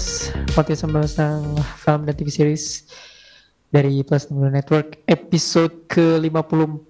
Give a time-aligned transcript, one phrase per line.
[0.00, 2.88] Podcast podcast tentang film dan TV series
[3.68, 6.88] dari Plus 60 Network episode ke-54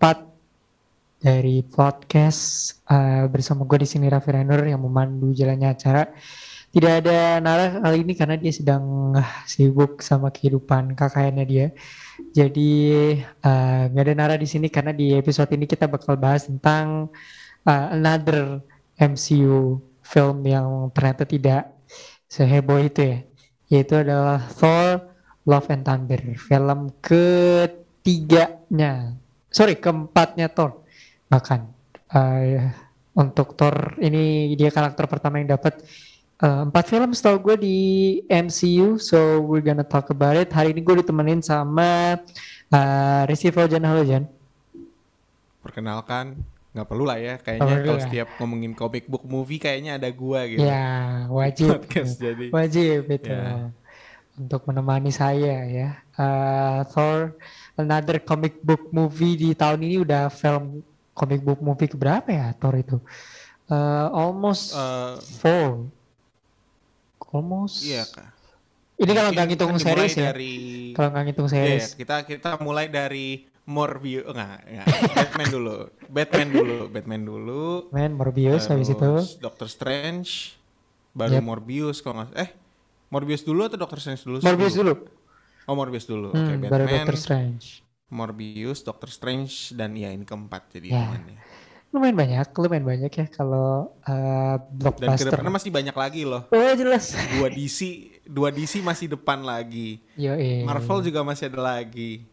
[1.18, 6.06] dari podcast uh, bersama gue di sini Raffi Renner yang memandu jalannya acara.
[6.70, 11.66] Tidak ada Nara kali ini karena dia sedang sibuk sama kehidupan kakaknya dia.
[12.30, 12.70] Jadi
[13.42, 17.10] uh, nggak ada Nara di sini karena di episode ini kita bakal bahas tentang
[17.66, 18.62] uh, another
[19.02, 21.79] MCU film yang ternyata tidak
[22.30, 23.18] seheboh itu ya.
[23.70, 25.10] Yaitu adalah Thor
[25.46, 28.92] Love and Thunder, film ketiganya,
[29.50, 30.84] sorry keempatnya Thor
[31.30, 31.70] bahkan
[32.10, 32.74] uh,
[33.14, 35.80] untuk Thor ini dia karakter pertama yang dapat
[36.42, 37.78] uh, empat film setahu gue di
[38.26, 40.50] MCU, so we're gonna talk about it.
[40.50, 42.18] Hari ini gue ditemenin sama
[42.74, 44.26] uh, Rizky Faujan, halo Jan.
[45.62, 47.34] Perkenalkan, nggak perlu lah ya.
[47.36, 48.04] Kayaknya kalau ya.
[48.04, 50.62] setiap ngomongin comic book movie kayaknya ada gua gitu.
[50.62, 52.46] Ya wajib, Podcast jadi.
[52.48, 53.74] wajib itu Ya.
[54.36, 55.90] untuk menemani saya ya.
[56.14, 57.34] Uh, Thor,
[57.74, 62.74] another comic book movie di tahun ini udah film comic book movie keberapa ya Thor
[62.74, 62.96] itu?
[63.66, 65.86] Uh, almost Eh, four,
[67.30, 67.82] almost.
[67.82, 68.30] iya kak.
[69.00, 70.28] Ini kalau nggak ngitung series ya.
[70.28, 70.54] Dari,
[70.92, 71.86] Kalau nggak ngitung Iya, series.
[71.96, 74.88] kita kita mulai dari Morbius, enggak, enggak.
[75.18, 75.76] Batman dulu,
[76.16, 77.64] Batman dulu, Batman dulu.
[77.94, 79.10] Man, Morbius habis itu.
[79.38, 80.30] Doctor Strange,
[81.14, 81.44] baru Yep.
[81.48, 82.50] Morbius kalau nggak, eh
[83.12, 84.38] Morbius dulu atau Doctor Strange dulu?
[84.42, 84.92] Morbius dulu.
[85.68, 87.66] Oh Morbius dulu, oke Hmm, baru Batman, Doctor Strange.
[88.10, 90.98] Morbius, Doctor Strange dan ya ini keempat jadi Ya.
[90.98, 91.38] hitungannya.
[91.90, 95.18] Lumayan banyak, lumayan banyak ya kalau uh, Dan blockbuster.
[95.18, 96.46] ke depannya masih banyak lagi loh.
[96.50, 97.14] Oh jelas.
[97.26, 100.00] Dua DC, dua DC masih depan lagi.
[100.18, 102.24] Yo Marvel juga masih ada lagi.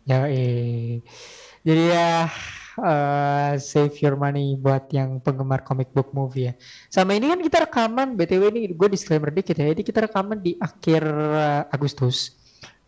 [1.67, 2.31] Jadi ya
[2.80, 6.53] uh, save your money buat yang penggemar comic book movie ya.
[6.87, 9.67] Sama ini kan kita rekaman BTW ini gue disclaimer dikit ya.
[9.73, 12.37] Jadi kita rekaman di akhir uh, Agustus.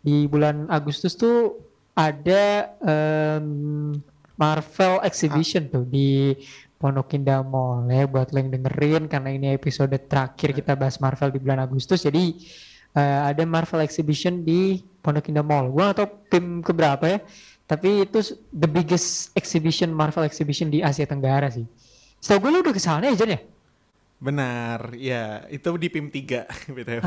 [0.00, 1.60] Di bulan Agustus tuh
[1.92, 3.92] ada um,
[4.40, 6.32] Marvel Exhibition tuh di
[6.80, 11.28] Pondok Indah Mall ya buat lo yang dengerin karena ini episode terakhir kita bahas Marvel
[11.28, 12.08] di bulan Agustus.
[12.08, 12.40] Jadi
[12.94, 15.70] uh, ada Marvel Exhibition di Pondok Indah Mall.
[15.70, 17.18] Gua gak tau tim keberapa ya.
[17.70, 21.62] Tapi itu the biggest exhibition Marvel exhibition di Asia Tenggara sih.
[22.18, 23.40] Setahu gue lu udah ke sana ya Jan ya?
[24.20, 26.44] Benar, ya itu di PIM 3
[26.76, 27.00] BTW.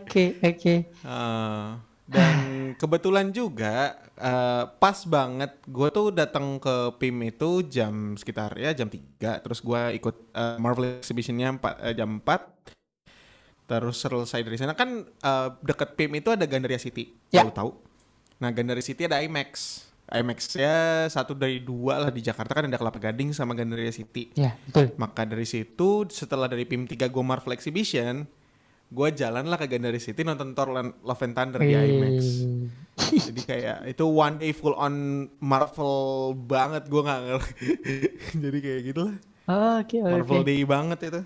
[0.00, 0.74] Oke oke.
[0.90, 1.68] Eh,
[2.08, 2.36] dan
[2.80, 8.88] kebetulan juga eh, pas banget gue tuh datang ke PIM itu jam sekitar ya jam
[8.88, 12.77] 3 terus gue ikut eh, Marvel Exhibitionnya empat- eh, jam 4
[13.68, 17.44] terus selesai dari sana kan eh, deket PIM itu ada Gandaria City Ya.
[17.44, 17.70] tahu tahu.
[18.38, 22.74] Nah Gandaria City ada IMAX IMAX ya satu dari dua lah di Jakarta kan ada
[22.74, 24.32] Kelapa Gading sama Gandaria City.
[24.32, 24.96] Ya betul.
[24.96, 28.24] maka dari situ setelah dari PIM 3 gue Marvel Exhibition
[28.88, 32.18] gue jalan lah ke Gandaria City nonton Thor Love and Thunder di IMAX
[32.98, 34.94] jadi kayak itu one day full on
[35.38, 35.98] Marvel
[36.34, 37.54] banget gue nggak ngerti.
[38.42, 39.16] Jadi kayak gitu lah
[39.78, 40.10] Oke oke.
[40.10, 41.20] Marvel day banget itu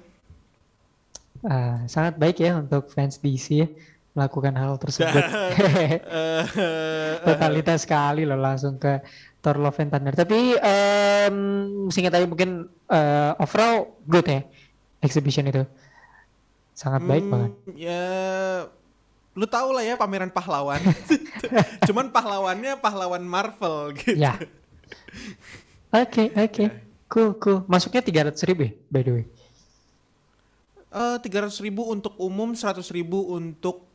[1.43, 3.69] Ah, sangat baik ya untuk fans DC ya
[4.13, 5.23] melakukan hal tersebut.
[6.53, 9.01] Eh, Totalitas sekali loh langsung ke
[9.43, 10.15] Thor Love and Thunder.
[10.15, 11.37] Tapi em
[11.91, 14.41] singkat aja mungkin eh, overall good ya
[15.03, 15.65] exhibition itu.
[16.73, 17.53] Sangat baik hmm, banget.
[17.77, 18.03] ya
[19.33, 20.77] lu tau lah ya pameran pahlawan
[21.89, 24.37] cuman pahlawannya pahlawan Marvel gitu Ya.
[25.93, 26.65] Oke oke.
[27.09, 27.59] Cool cool.
[27.69, 29.25] Masuknya 300 ribu ya by the way.
[31.19, 33.89] Tiga ratus ribu untuk umum, seratus ribu untuk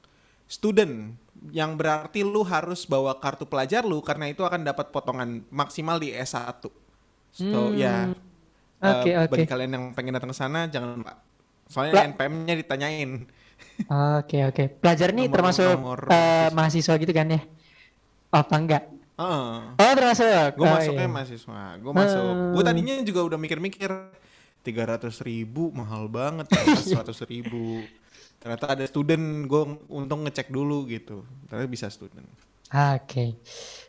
[0.45, 1.13] student.
[1.47, 6.09] Yang berarti lu harus bawa kartu pelajar lu karena itu akan dapat potongan maksimal di
[6.09, 6.65] S1.
[7.29, 7.77] So Hmm.
[7.77, 8.09] ya,
[8.77, 9.29] Oke eh, oke.
[9.31, 11.21] bagi kalian yang pengen datang ke sana jangan lupa.
[11.67, 12.03] Soalnya Lah.
[12.09, 13.11] NPM-nya ditanyain.
[14.17, 14.63] Oke oke.
[14.79, 16.55] Pelajar nih Nomor- termasuk nomor eh, mahasiswa.
[16.55, 17.41] mahasiswa gitu kan ya?
[18.29, 18.83] Apa enggak?
[19.17, 19.53] Heeh.
[19.75, 20.49] Oh termasuk.
[20.55, 21.09] Gue Oh, masuknya iya.
[21.09, 21.61] mahasiswa.
[21.77, 22.21] Gue masuk.
[22.23, 22.51] Hmm.
[22.53, 23.91] Gue tadinya juga udah mikir-mikir.
[24.67, 26.51] 300 ribu mahal banget.
[26.51, 26.99] Iya.
[26.99, 27.87] 100 ribu.
[28.43, 29.47] Ternyata ada student.
[29.47, 31.23] Gue untung ngecek dulu gitu.
[31.47, 32.27] Ternyata bisa student.
[32.67, 33.39] Oke,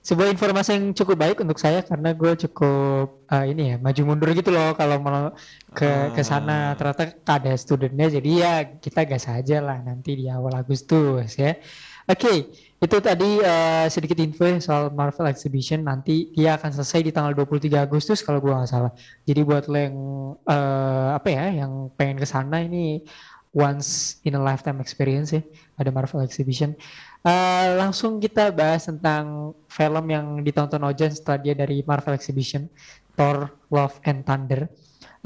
[0.06, 4.30] sebuah informasi yang cukup baik untuk saya karena gue cukup eh, ini ya maju mundur
[4.38, 5.34] gitu loh kalau mau
[5.74, 6.78] ke ke sana Ah.
[6.78, 11.58] ternyata ada studentnya jadi ya kita gas aja lah nanti di awal Agustus ya.
[12.06, 17.10] Oke, itu tadi eh, sedikit info ya soal Marvel Exhibition nanti dia akan selesai di
[17.10, 18.94] tanggal 23 Agustus kalau gue nggak salah.
[19.26, 19.96] Jadi buat lo yang
[20.46, 23.02] eh, apa ya yang pengen ke sana ini
[23.50, 25.42] once in a lifetime experience ya
[25.74, 26.78] ada Marvel Exhibition.
[27.26, 32.70] Eh, langsung kita bahas tentang film yang ditonton Ojan setelah dia dari Marvel Exhibition,
[33.18, 34.70] Thor: Love and Thunder.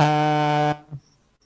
[0.01, 0.77] Eh,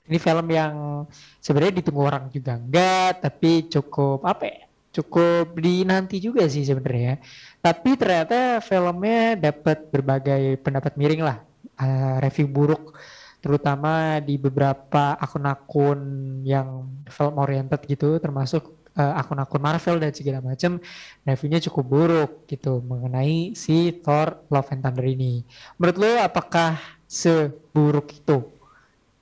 [0.06, 1.03] Ini film yang
[1.43, 4.65] sebenarnya ditunggu orang juga enggak, tapi cukup apa ya?
[4.96, 7.20] Cukup dinanti juga sih sebenarnya.
[7.60, 11.44] Tapi ternyata filmnya dapat berbagai pendapat miring lah,
[11.76, 12.96] uh, review buruk
[13.44, 16.00] terutama di beberapa akun-akun
[16.43, 20.82] yang film oriented gitu termasuk uh, akun-akun Marvel dan segala macam
[21.22, 25.44] reviewnya cukup buruk gitu mengenai si Thor Love and Thunder ini.
[25.78, 28.50] Menurut lo apakah seburuk itu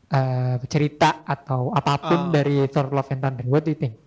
[0.08, 3.44] uh, cerita atau apa pun uh, dari Thor Love and Thunder?
[3.44, 4.03] What do you think?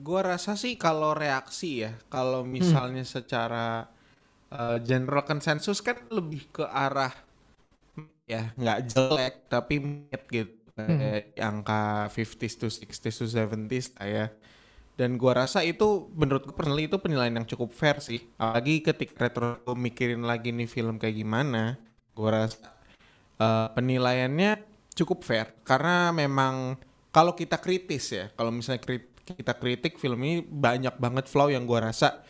[0.00, 2.50] Gua rasa sih kalau reaksi ya, kalau hmm.
[2.50, 3.12] misalnya hmm.
[3.12, 3.86] secara
[4.50, 7.12] uh, general konsensus kan lebih ke arah
[8.30, 11.34] ya nggak jelek tapi mid gitu hmm.
[11.34, 14.26] angka 50s to 60s to 70s lah ya
[14.94, 19.26] dan gua rasa itu menurut gue personally itu penilaian yang cukup fair sih apalagi ketika
[19.26, 21.74] retro mikirin lagi nih film kayak gimana
[22.14, 22.70] gua rasa
[23.42, 24.62] uh, penilaiannya
[24.94, 26.78] cukup fair karena memang
[27.10, 31.66] kalau kita kritis ya kalau misalnya krit kita kritik film ini banyak banget flow yang
[31.68, 32.22] gua rasa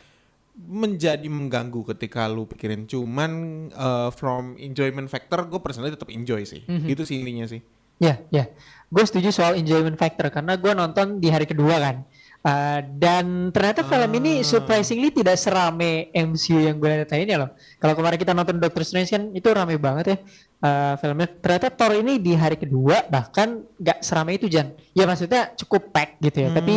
[0.60, 3.30] menjadi mengganggu ketika lu pikirin cuman
[3.72, 6.90] uh, from enjoyment factor gue personally tetap enjoy sih mm-hmm.
[6.90, 7.60] itu sih intinya sih
[8.00, 8.46] ya yeah, ya yeah.
[8.90, 11.96] gue setuju soal enjoyment factor karena gue nonton di hari kedua kan
[12.44, 14.44] uh, dan ternyata film ini ah.
[14.44, 19.08] surprisingly tidak serame MCU yang gue lihat ini loh kalau kemarin kita nonton Doctor Strange
[19.12, 20.16] kan itu rame banget ya
[20.62, 25.52] uh, filmnya ternyata Thor ini di hari kedua bahkan nggak serame itu Jan ya maksudnya
[25.56, 26.56] cukup pack gitu ya hmm.
[26.56, 26.74] tapi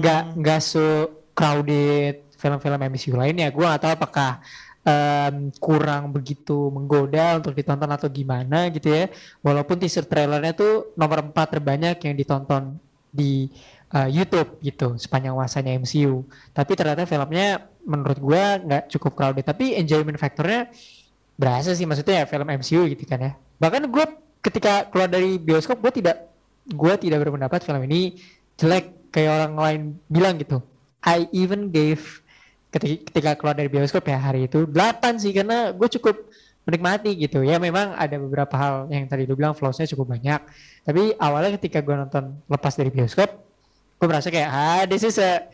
[0.00, 3.52] nggak nggak so crowded film-film MCU lainnya.
[3.52, 4.30] Gue gak tahu apakah
[4.84, 9.12] um, kurang begitu menggoda untuk ditonton atau gimana gitu ya.
[9.44, 12.80] Walaupun teaser trailernya tuh nomor 4 terbanyak yang ditonton
[13.12, 13.48] di
[13.92, 16.24] uh, YouTube gitu sepanjang masanya MCU.
[16.52, 19.44] Tapi ternyata filmnya menurut gue nggak cukup crowded.
[19.44, 20.68] Tapi enjoyment factornya
[21.36, 23.32] berasa sih maksudnya ya film MCU gitu kan ya.
[23.60, 24.04] Bahkan gue
[24.40, 26.32] ketika keluar dari bioskop gue tidak
[26.66, 28.18] gue tidak berpendapat film ini
[28.56, 30.64] jelek kayak orang lain bilang gitu.
[31.06, 32.02] I even gave
[32.74, 36.16] ketika, ketika keluar dari bioskop ya hari itu 8 sih karena gue cukup
[36.66, 40.42] menikmati gitu ya memang ada beberapa hal yang tadi lu bilang flowsnya cukup banyak
[40.82, 43.30] tapi awalnya ketika gue nonton lepas dari bioskop
[43.96, 45.46] gue merasa kayak ah this is a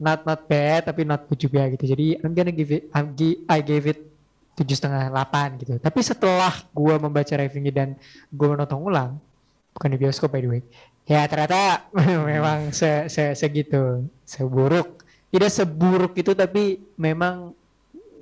[0.00, 3.44] not not bad tapi not good juga gitu jadi I'm gonna give it I'm gi,
[3.46, 4.00] I gave it
[4.54, 7.88] tujuh setengah delapan gitu tapi setelah gue membaca reviewnya dan
[8.30, 9.18] gue menonton ulang
[9.74, 10.62] bukan di bioskop by the way
[11.04, 11.90] ya ternyata
[12.30, 15.04] memang se, se segitu seburuk
[15.34, 17.50] tidak seburuk itu tapi memang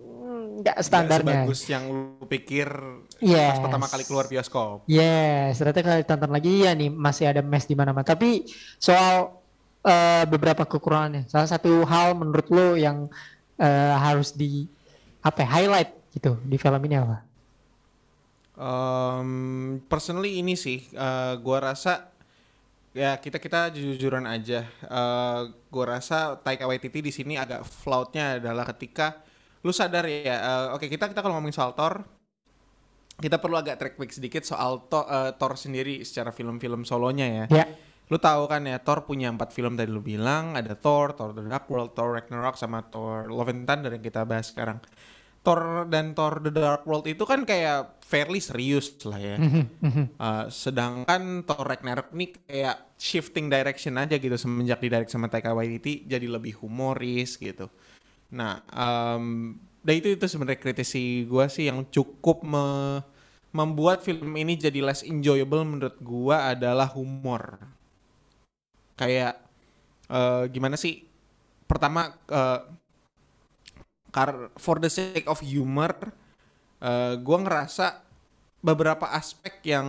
[0.08, 1.44] mm, nggak standarnya.
[1.44, 2.73] Gak sebagus yang lu pikir
[3.20, 3.52] yes.
[3.52, 4.88] pas pertama kali keluar bioskop.
[4.88, 8.00] Yes, ternyata kalau tonton lagi ya nih masih ada mess di mana-mana.
[8.00, 8.49] Tapi
[8.81, 9.28] soal
[9.85, 13.12] uh, beberapa kekurangannya, salah satu hal menurut lo yang
[13.61, 14.64] uh, harus di
[15.20, 17.19] apa ya, highlight gitu di film ini apa?
[18.53, 22.12] Um, personally ini sih, uh, gua rasa
[22.93, 24.69] ya kita kita jujuran aja.
[24.85, 29.25] Uh, gue rasa Taika Waititi di sini agak flautnya adalah ketika
[29.64, 30.37] lu sadar ya.
[30.38, 32.05] Uh, Oke okay, kita kita kalau ngomongin soal Thor,
[33.17, 37.64] kita perlu agak track back sedikit soal to, uh, Thor sendiri secara film-film solonya ya.
[37.64, 37.69] Yeah.
[38.12, 41.49] Lu tahu kan ya Thor punya empat film tadi lu bilang ada Thor, Thor The
[41.49, 44.85] Dark World, Thor Ragnarok sama Thor Love and Thunder yang kita bahas sekarang.
[45.42, 49.37] Thor dan Thor The Dark World itu kan kayak fairly serius lah ya.
[50.22, 56.06] uh, sedangkan Thor Ragnarok ini kayak shifting direction aja gitu semenjak didirect sama Taika Waititi
[56.06, 57.66] jadi lebih humoris gitu.
[58.30, 62.66] Nah, um, dan itu itu sebenarnya kritisi gue sih yang cukup me
[63.52, 67.61] membuat film ini jadi less enjoyable menurut gue adalah humor.
[68.96, 69.42] Kayak
[70.08, 71.04] uh, gimana sih?
[71.68, 72.64] Pertama uh,
[74.12, 76.12] Kar for the sake of humor, uh,
[76.85, 78.04] eh, gue ngerasa
[78.62, 79.88] beberapa aspek yang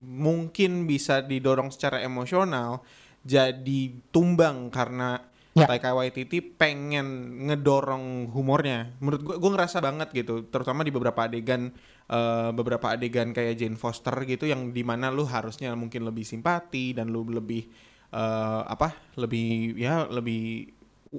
[0.00, 2.80] mungkin bisa didorong secara emosional
[3.20, 5.20] jadi tumbang karena
[5.54, 5.66] ya.
[5.70, 8.92] Taika Waititi pengen ngedorong humornya.
[8.98, 11.70] Menurut gue, gue ngerasa banget gitu, terutama di beberapa adegan,
[12.10, 16.92] uh, beberapa adegan kayak Jane Foster gitu, yang di mana lu harusnya mungkin lebih simpati
[16.92, 17.70] dan lu lebih
[18.12, 20.68] uh, apa, lebih ya lebih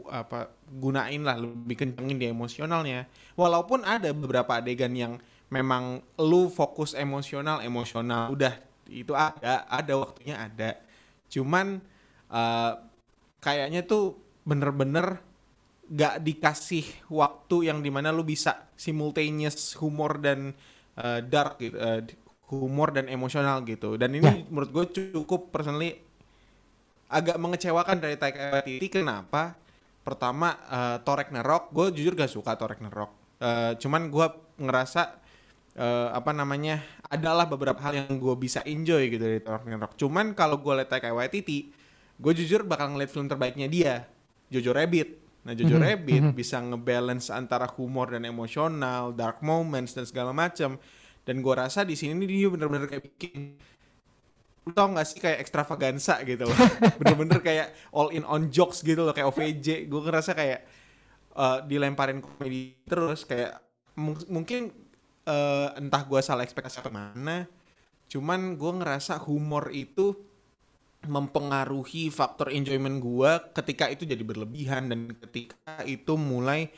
[0.09, 3.07] apa gunain lah lebih kencengin di emosionalnya.
[3.39, 8.57] Walaupun ada beberapa adegan yang memang lu fokus emosional emosional udah
[8.89, 10.77] itu ada ada waktunya ada.
[11.29, 11.79] Cuman
[12.29, 12.73] uh,
[13.39, 15.21] kayaknya tuh bener-bener
[15.85, 20.53] gak dikasih waktu yang di mana lu bisa simultaneous humor dan
[20.97, 22.01] uh, dark gitu uh,
[22.49, 23.97] humor dan emosional gitu.
[23.97, 24.45] Dan ini yeah.
[24.49, 25.97] menurut gue cukup personally
[27.09, 28.89] agak mengecewakan dari Taika Waititi.
[28.89, 29.57] Kenapa
[30.05, 33.09] pertama uh, Thor Ragnarok gue jujur gak suka Thor Ragnarok
[33.41, 34.27] uh, cuman gue
[34.61, 35.25] ngerasa
[35.75, 36.79] eh, apa namanya
[37.11, 39.93] adalah beberapa hal yang gue bisa enjoy gitu dari Thor Ragnarok.
[39.99, 41.69] Cuman kalau gue lihat kayak Waititi,
[42.15, 43.93] gue jujur bakal ngeliat film terbaiknya dia,
[44.49, 45.21] Jojo Rabbit.
[45.45, 46.33] Nah Jojo Mhm, Rabbit mhm.
[46.33, 50.81] bisa ngebalance antara humor dan emosional, dark moments dan segala macam.
[51.25, 53.57] Dan gue rasa di sini dia bener-bener kayak bikin
[54.73, 56.57] tau gak sih kayak ekstravaganza gitu loh?
[56.99, 60.59] Bener-bener kayak all in on jokes gitu loh kayak OVJ gue ngerasa kayak
[61.37, 63.61] eh, dilemparin komedi terus kayak
[63.99, 64.73] mung- mungkin
[65.25, 67.45] eh, entah gue salah ekspektasi atau mana
[68.05, 70.13] cuman gue ngerasa humor itu
[71.05, 76.73] mempengaruhi faktor enjoyment gue ketika itu jadi berlebihan dan ketika itu mulai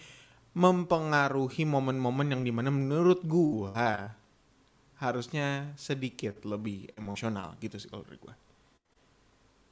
[0.58, 3.72] mempengaruhi momen-momen yang di mana menurut gue
[4.98, 8.36] harusnya sedikit lebih emosional gitu sih kalau dari gue.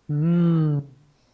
[0.06, 0.86] Hmm,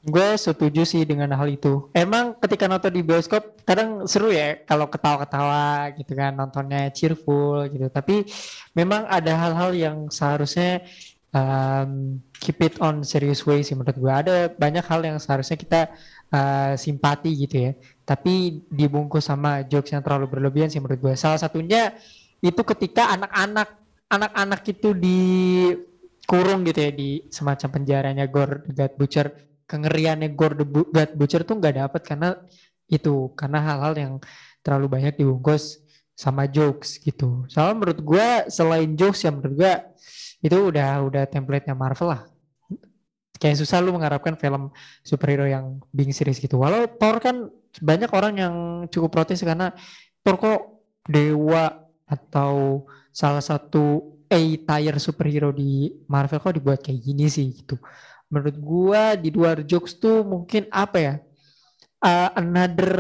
[0.07, 1.91] gue setuju sih dengan hal itu.
[1.91, 7.91] Emang ketika nonton di bioskop kadang seru ya kalau ketawa-ketawa gitu kan nontonnya cheerful gitu.
[7.91, 8.24] Tapi
[8.71, 10.88] memang ada hal-hal yang seharusnya
[11.36, 14.13] um, keep it on serious way sih menurut gue.
[14.24, 15.81] Ada banyak hal yang seharusnya kita
[16.31, 17.71] uh, simpati gitu ya.
[18.07, 21.13] Tapi dibungkus sama jokes yang terlalu berlebihan sih menurut gue.
[21.19, 21.91] Salah satunya
[22.39, 23.80] itu ketika anak-anak
[24.11, 29.27] anak-anak itu dikurung gitu ya di semacam penjaranya the God Butcher
[29.63, 32.29] kengeriannya Bu- God Butcher tuh nggak dapat karena
[32.91, 34.13] itu karena hal-hal yang
[34.59, 35.79] terlalu banyak dibungkus
[36.11, 37.47] sama jokes gitu.
[37.47, 39.73] Soalnya menurut gua selain jokes yang menurut gua
[40.43, 42.27] itu udah udah template-nya Marvel lah.
[43.41, 44.69] Kayak susah lu mengharapkan film
[45.01, 46.61] superhero yang being series gitu.
[46.61, 47.49] Walau Thor kan
[47.79, 48.55] banyak orang yang
[48.91, 49.73] cukup protes karena
[50.21, 50.61] Thor kok
[51.09, 57.75] dewa atau salah satu A-tier superhero di Marvel kok dibuat kayak gini sih gitu.
[58.31, 61.15] Menurut gua di luar jokes tuh mungkin apa ya?
[62.01, 62.95] uh, another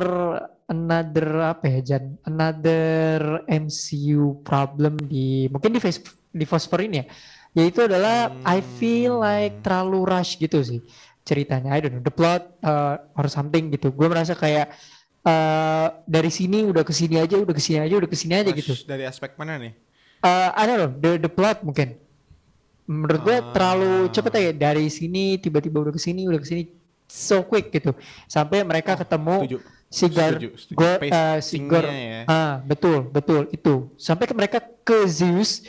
[0.69, 2.15] another apa ya Jan?
[2.27, 7.05] Another MCU problem di mungkin di face di Phosphor ini ya.
[7.51, 9.63] Yaitu adalah I feel like Hmm.
[9.63, 10.79] terlalu rush gitu sih
[11.27, 11.75] ceritanya.
[11.75, 13.91] I don't know the plot uh, or something gitu.
[13.91, 14.71] Gue merasa kayak
[15.27, 18.51] uh, dari sini udah ke sini aja, udah ke sini aja, udah ke sini aja
[18.55, 18.71] gitu.
[18.87, 19.90] Dari aspek mana nih?
[20.21, 21.97] Eh, I don't know, the, the plot mungkin.
[22.85, 23.49] Menurut gue Ah.
[23.53, 26.63] terlalu cepet aja dari sini tiba-tiba udah ke sini, udah ke sini
[27.07, 27.95] so quick gitu.
[28.25, 29.57] Sampai mereka ketemu Setuju.
[29.87, 30.75] si Gar Setuju, setuju.
[30.77, 32.21] Go- eh, si Gor ya.
[32.25, 33.89] ah betul, betul itu.
[33.97, 35.65] Sampai ke mereka ke Zeus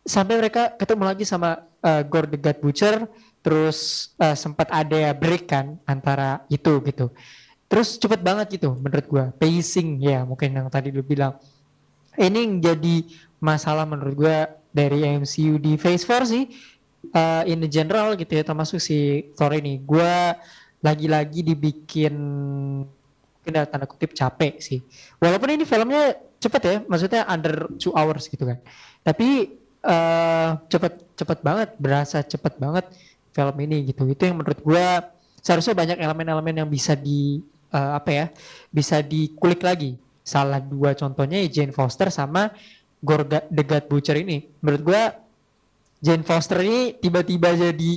[0.00, 2.94] sampai mereka ketemu lagi sama eh, Gore the God Butcher
[3.40, 3.78] terus
[4.16, 7.08] eh, sempat ada break kan antara itu gitu.
[7.66, 9.24] Terus cepet banget gitu menurut gua.
[9.34, 11.40] Pacing ya mungkin yang tadi lu bilang.
[12.12, 13.06] Ini jadi
[13.40, 14.36] masalah menurut gua
[14.70, 16.44] dari MCU di Phase 4 sih
[17.12, 19.80] uh, in the general gitu ya termasuk si Thor ini.
[19.82, 20.36] Gua
[20.80, 22.14] lagi-lagi dibikin
[23.50, 24.80] dalam tanda kutip capek sih.
[25.18, 28.58] Walaupun ini filmnya cepet ya, maksudnya under two hours gitu kan.
[29.02, 32.86] Tapi eh cepet cepet banget, berasa cepet banget
[33.32, 34.06] film ini gitu.
[34.06, 37.40] Itu yang menurut gua seharusnya banyak elemen-elemen yang bisa di
[37.72, 38.26] eh, apa ya,
[38.70, 39.96] bisa dikulik lagi.
[40.20, 42.54] Salah dua contohnya ya Jane Foster sama
[43.00, 44.44] Gorga The God Butcher ini.
[44.60, 45.02] Menurut gua
[46.00, 47.92] Jane Foster ini tiba-tiba jadi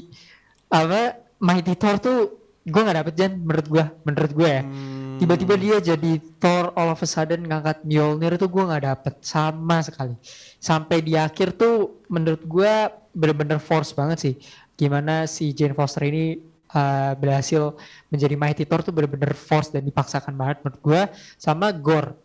[0.72, 2.20] apa Mighty Thor tuh
[2.64, 3.86] gue nggak dapet Jan menurut gua.
[4.08, 4.64] Menurut gue ya.
[4.64, 5.02] Hmm.
[5.22, 9.14] tiba-tiba dia jadi Thor all of a sudden ngangkat Mjolnir tuh gue nggak dapet.
[9.24, 10.16] Sama sekali.
[10.60, 14.36] Sampai di akhir tuh menurut gua bener-bener force banget sih.
[14.76, 16.40] Gimana si Jane Foster ini
[16.76, 17.76] uh, berhasil
[18.12, 21.02] menjadi Mighty Thor tuh bener-bener force dan dipaksakan banget menurut gua.
[21.40, 22.20] Sama Gore.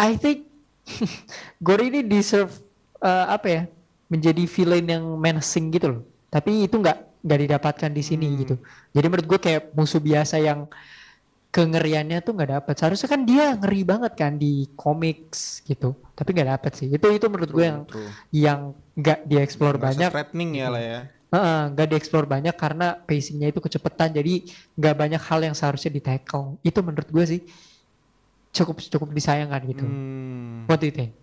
[0.00, 0.49] I think
[1.66, 2.52] Gore ini deserve
[3.02, 3.62] uh, apa ya
[4.10, 6.02] menjadi villain yang menacing gitu loh.
[6.30, 8.38] Tapi itu nggak nggak didapatkan di sini Hmm.
[8.42, 8.54] gitu.
[8.96, 10.66] Jadi menurut gue kayak musuh biasa yang
[11.50, 12.74] kengeriannya tuh nggak dapet.
[12.78, 15.98] Seharusnya kan dia ngeri banget kan di komiks gitu.
[16.14, 16.86] Tapi nggak dapet sih.
[16.90, 18.10] Itu itu menurut gue yang true.
[18.30, 18.60] yang
[18.94, 20.10] nggak dieksplor banyak.
[20.10, 21.00] threatening ya lah ya.
[21.30, 24.32] Heeh, nggak dieksplor banyak karena pacingnya itu kecepatan jadi
[24.74, 27.40] nggak banyak hal yang seharusnya di tackle itu menurut gue sih
[28.50, 30.66] cukup cukup disayangkan gitu Hmm.
[30.66, 31.14] what do you think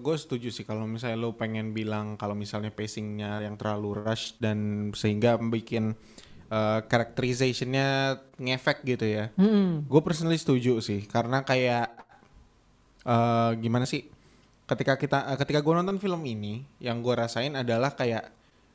[0.00, 4.90] gue setuju sih kalau misalnya lo pengen bilang kalau misalnya pacingnya yang terlalu rush dan
[4.92, 5.96] sehingga bikin
[6.52, 9.24] uh, characterizationnya ngefek gitu ya.
[9.40, 9.86] Hmm.
[9.88, 11.88] Gue personally setuju sih karena kayak
[13.00, 14.04] eh gimana sih
[14.68, 18.28] ketika kita eh, ketika gue nonton film ini yang gue rasain adalah kayak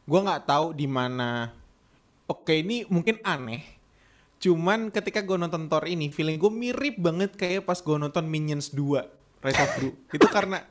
[0.10, 1.54] gue nggak tahu di mana
[2.26, 3.75] oke ini mungkin aneh
[4.42, 8.72] cuman ketika gue nonton Thor ini feeling gue mirip banget kayak pas gue nonton Minions
[8.76, 10.64] 2 Rise of Gru itu karena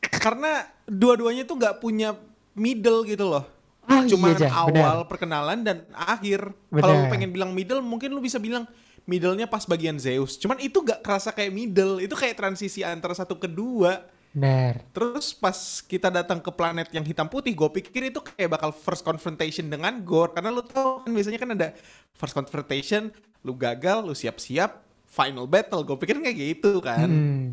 [0.00, 2.14] karena dua-duanya tuh nggak punya
[2.54, 5.08] middle gitu loh Oh cuman iya, awal benar.
[5.10, 6.54] perkenalan dan akhir.
[6.70, 8.68] Kalau lu pengen bilang middle, mungkin lu bisa bilang
[9.02, 10.38] middle-nya pas bagian Zeus.
[10.38, 14.06] Cuman itu gak kerasa kayak middle, itu kayak transisi antara satu ke dua.
[14.30, 14.86] Benar.
[14.94, 19.02] Terus pas kita datang ke planet yang hitam putih, gue pikir itu kayak bakal first
[19.02, 20.30] confrontation dengan Gore.
[20.38, 21.68] Karena lu tau kan biasanya kan ada
[22.14, 23.10] first confrontation,
[23.42, 25.82] lu gagal, lu siap-siap, final battle.
[25.82, 27.10] Gue pikir kayak gitu kan.
[27.10, 27.46] Hmm.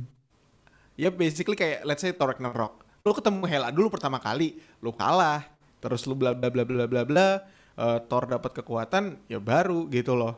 [0.94, 2.86] Ya basically kayak let's say Thor Ragnarok.
[3.02, 5.46] Lu ketemu Hela dulu pertama kali, lu kalah.
[5.82, 7.28] Terus lu bla bla bla bla bla bla,
[7.78, 10.38] uh, Thor dapat kekuatan, ya baru gitu loh.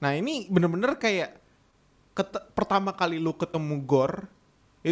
[0.00, 1.36] Nah ini bener-bener kayak
[2.56, 4.26] pertama kali lu ketemu Gore,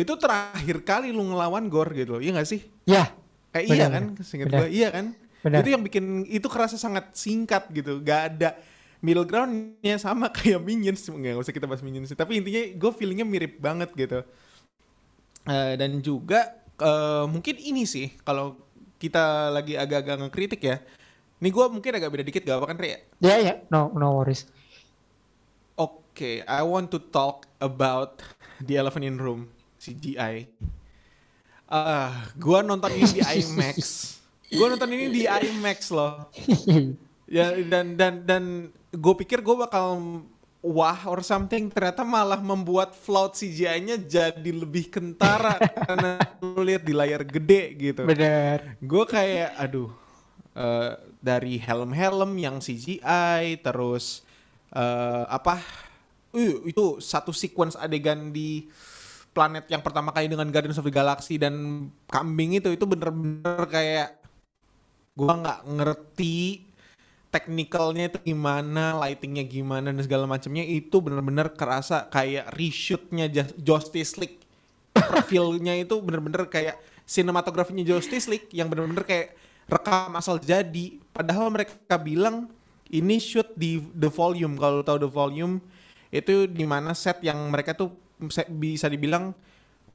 [0.05, 2.61] itu terakhir kali lu ngelawan Gore gitu loh, iya gak sih?
[2.87, 3.15] Ya,
[3.55, 4.23] Kayak Benar, iya kan, benar.
[4.23, 4.61] seingat Benar.
[4.61, 5.07] gue, iya kan?
[5.45, 5.65] Benar.
[5.65, 8.51] Itu yang bikin itu kerasa sangat singkat gitu, gak ada
[9.05, 12.19] middle groundnya sama kayak Minions, nggak usah kita bahas Minions, sih.
[12.19, 14.21] tapi intinya gue feelingnya mirip banget gitu.
[15.47, 16.41] Eh, dan juga
[16.83, 18.59] eh, mungkin ini sih kalau
[18.99, 20.77] kita lagi agak-agak ngekritik ya.
[21.41, 22.99] Ini gue mungkin agak beda dikit gak apa kan Ria?
[23.21, 24.49] ya ya, no no worries.
[25.77, 28.25] Oke, I want to talk about
[28.67, 29.53] the elephant in room,
[29.87, 30.51] CGI.
[31.71, 33.79] Ah, gua nonton ini di IMAX.
[34.51, 36.31] Gua nonton ini di IMAX loh.
[37.27, 38.45] Ya dan dan dan
[38.95, 39.99] gue pikir gue bakal
[40.63, 46.95] wah or something ternyata malah membuat float CGI-nya jadi lebih kentara karena lu lihat di
[46.95, 48.03] layar gede gitu.
[48.07, 48.79] Benar.
[48.79, 49.91] Gue kayak aduh
[50.55, 54.23] eh, dari helm-helm yang CGI terus
[54.71, 55.63] eh, apa
[56.35, 58.67] uh, itu satu sequence adegan di
[59.37, 64.17] planet yang pertama kali dengan Guardians of the Galaxy dan kambing itu itu bener-bener kayak
[65.13, 66.65] gua nggak ngerti
[67.29, 74.17] teknikalnya itu gimana, lightingnya gimana dan segala macamnya itu bener-bener kerasa kayak reshootnya Ju- Justice
[74.17, 74.41] League.
[75.29, 79.37] Feel-nya itu bener-bener kayak sinematografinya Justice League yang bener-bener kayak
[79.69, 80.97] rekam asal jadi.
[81.13, 82.49] Padahal mereka bilang
[82.89, 84.57] ini shoot di The Volume.
[84.57, 85.61] Kalau tahu The Volume
[86.09, 87.93] itu di mana set yang mereka tuh
[88.49, 89.37] bisa dibilang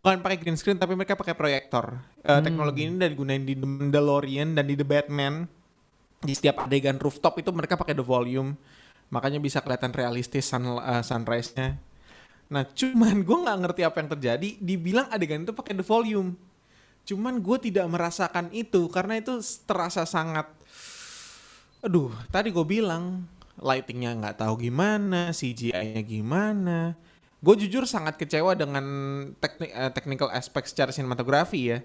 [0.02, 2.02] bukan pakai green screen tapi mereka pakai proyektor.
[2.22, 5.46] Eh, Teknologi ini dan digunain di The Mandalorian dan di The Batman.
[6.22, 8.54] Di setiap adegan rooftop itu mereka pakai The Volume.
[9.10, 11.78] Makanya bisa kelihatan realistis sun, eh, sunrise-nya.
[12.52, 14.50] Nah, cuman gue nggak ngerti apa yang terjadi.
[14.62, 16.38] Dibilang adegan itu pakai The Volume.
[17.02, 20.46] Cuman gue tidak merasakan itu karena itu terasa sangat
[21.82, 23.26] aduh tadi gue bilang
[23.58, 26.94] lightingnya nggak tahu gimana CGI-nya gimana
[27.42, 28.86] gue jujur sangat kecewa dengan
[29.42, 31.80] teknik eh, technical aspek secara sinematografi ya.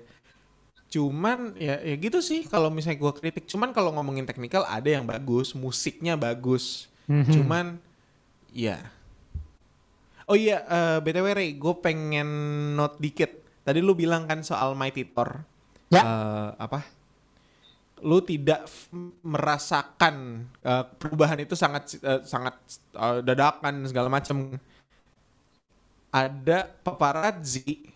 [0.93, 3.49] Cuman ya ya gitu sih kalau misalnya gue kritik.
[3.49, 6.93] Cuman kalau ngomongin teknikal ada yang bagus musiknya bagus.
[7.07, 7.33] Mhm.
[7.39, 7.67] cuman
[8.51, 8.83] ya.
[10.27, 12.29] Oh iya eh, btw Ray gue pengen
[12.77, 13.33] note dikit.
[13.67, 15.43] Tadi lu bilang kan soal Mighty Thor
[15.91, 16.03] Ya.
[16.03, 16.83] Eh, apa?
[18.03, 18.67] Lu tidak
[19.23, 22.55] merasakan eh, perubahan itu sangat eh, sangat
[22.99, 24.59] eh, dadakan segala macam
[26.17, 27.93] ada paparazzi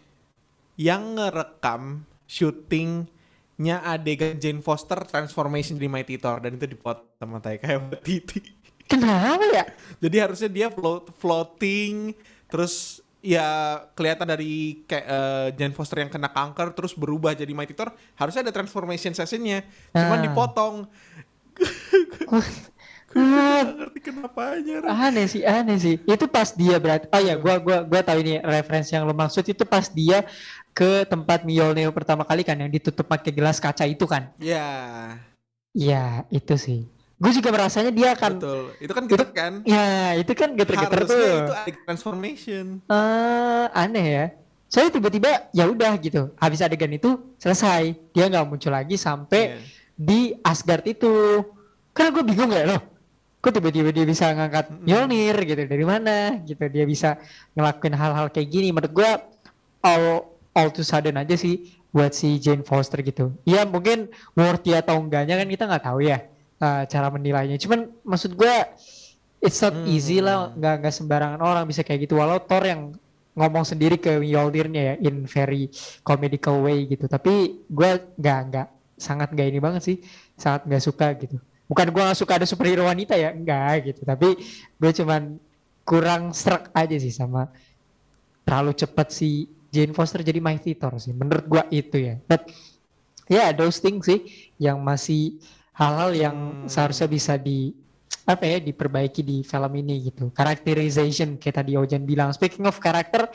[0.76, 7.80] yang ngerekam syutingnya adegan Jane Foster transformation di Mighty Thor dan itu dipotong sama Taika
[7.80, 8.44] Waititi.
[8.84, 9.64] Kenapa ya?
[10.02, 12.12] Jadi harusnya dia float, floating
[12.50, 17.72] terus ya kelihatan dari kayak eh, Jane Foster yang kena kanker terus berubah jadi Mighty
[17.72, 20.24] Thor harusnya ada transformation sessionnya cuman Ah.
[20.24, 20.74] dipotong
[23.12, 24.90] ngerti kenapanya Ren.
[24.90, 25.94] aneh sih, aneh sih.
[26.00, 27.10] Itu pas dia berarti.
[27.10, 30.22] Oh ya, gua gua gua tahu ini referensi yang lo maksud itu pas dia
[30.70, 34.30] ke tempat Mjolnir pertama kali kan yang ditutup pakai gelas kaca itu kan.
[34.36, 35.18] ya
[35.70, 36.86] Iya, itu sih.
[37.14, 41.14] Gue juga merasanya dia akan betul itu kan gitu kan Ya, itu kan geter-geter tuh.
[41.44, 44.26] itu ada transformation Eh, aneh ya.
[44.66, 46.30] Saya tiba-tiba ya udah gitu.
[46.34, 47.92] Habis adegan itu selesai.
[48.10, 49.58] Dia nggak muncul lagi sampai Iya.
[49.92, 51.44] di Asgard itu.
[51.90, 52.82] Karena gue bingung ya loh.
[53.40, 54.68] Kok tiba-tiba dia bisa ngangkat.
[54.84, 57.16] Mjolnir gitu dari mana gitu dia bisa
[57.56, 59.10] ngelakuin hal-hal kayak gini menurut gue
[59.80, 60.04] all
[60.52, 63.32] all too sudden aja sih buat si Jane Foster gitu.
[63.48, 66.18] Ya mungkin worthy atau enggaknya kan kita nggak tahu ya
[66.60, 67.56] eh, cara menilainya.
[67.56, 68.54] Cuman maksud gue
[69.40, 70.60] it's not easy lah Hmm.
[70.60, 72.92] nggak nggak sembarangan orang bisa kayak gitu walau Thor yang
[73.32, 75.70] ngomong sendiri ke Mjolnirnya ya in very
[76.04, 78.66] comedical way gitu tapi gue nggak nggak
[79.00, 79.96] sangat nggak ini banget sih
[80.36, 84.02] sangat nggak suka gitu bukan gue nggak suka ada superhero wanita ya enggak gitu.
[84.02, 84.34] Tapi
[84.74, 85.38] gue cuman
[85.86, 87.46] kurang serak aja sih sama
[88.42, 92.18] terlalu cepat si Jane Foster jadi Mighty Thor sih menurut gue itu ya.
[92.26, 92.50] But
[93.30, 95.38] ya yeah, those things sih yang masih
[95.78, 96.66] hal-hal yang Hmm.
[96.66, 97.70] seharusnya bisa di
[98.26, 100.34] apa ya diperbaiki di film ini gitu.
[100.34, 102.34] Characterization kayak tadi Ojan bilang.
[102.34, 103.30] Speaking of karakter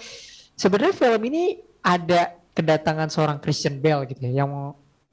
[0.59, 4.51] sebenarnya film ini ada kedatangan seorang Christian Bale gitu ya yang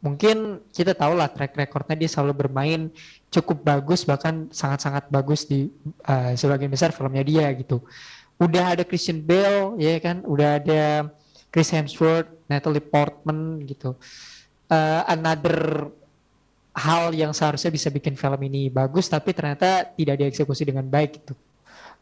[0.03, 2.91] mungkin kita tahu lah track recordnya dia selalu bermain
[3.31, 5.71] cukup bagus bahkan sangat-sangat bagus di
[6.05, 7.81] uh, sebagian besar filmnya dia gitu.
[8.43, 11.07] Udah ada Christian Bale ya kan, udah ada
[11.55, 13.95] Chris Hemsworth, Natalie Portman gitu.
[14.67, 15.87] Uh, another
[16.75, 21.39] hal yang seharusnya bisa bikin film ini bagus tapi ternyata tidak dieksekusi dengan baik gitu.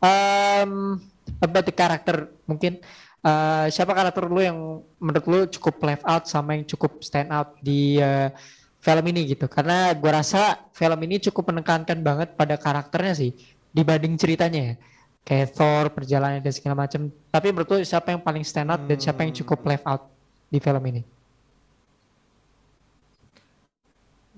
[0.01, 0.97] Um,
[1.45, 2.81] about the karakter mungkin
[3.25, 4.59] uh, siapa karakter lu yang
[5.01, 8.33] menurut lu cukup left out sama yang cukup stand out di uh,
[8.81, 9.47] film ini gitu?
[9.47, 13.33] Karena gue rasa film ini cukup menekankan banget pada karakternya sih
[13.71, 14.75] dibanding ceritanya ya.
[15.21, 18.89] Kayak Thor perjalanan dan segala macam tapi menurut lu siapa yang paling stand out hmm.
[18.89, 20.09] dan siapa yang cukup left out
[20.49, 21.03] di film ini?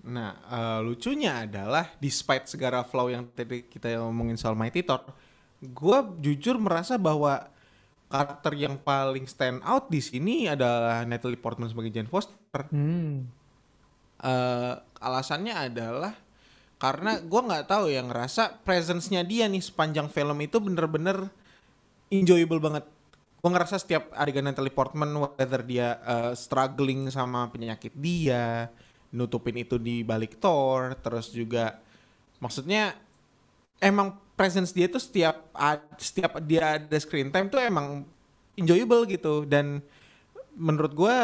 [0.03, 5.07] Nah, uh, lucunya adalah despite segala flow yang tadi kita ngomongin soal Mighty Thor,
[5.63, 7.47] gue jujur merasa bahwa
[8.13, 12.69] karakter yang paling stand out di sini adalah Natalie Portman sebagai Jane Foster.
[12.69, 13.33] Hmm.
[14.21, 16.13] Uh, alasannya adalah
[16.77, 21.33] karena gue nggak tahu yang ngerasa presence-nya dia nih sepanjang film itu bener-bener
[22.13, 22.85] enjoyable banget.
[23.41, 28.71] Gue ngerasa setiap adegan Natalie Portman, whether dia uh, struggling sama penyakit dia,
[29.13, 31.79] nutupin itu di balik Thor terus juga
[32.41, 32.97] maksudnya
[33.79, 35.47] emang presence dia tuh setiap
[36.03, 38.03] setiap dia ada screen time tuh emang
[38.59, 39.79] enjoyable gitu dan
[40.59, 41.17] menurut gue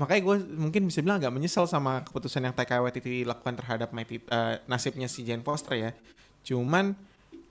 [0.00, 4.56] makanya gue mungkin bisa bilang agak menyesal sama keputusan yang Taika Waititi lakukan terhadap uh,
[4.64, 5.90] nasibnya si Jane Foster ya
[6.40, 6.96] cuman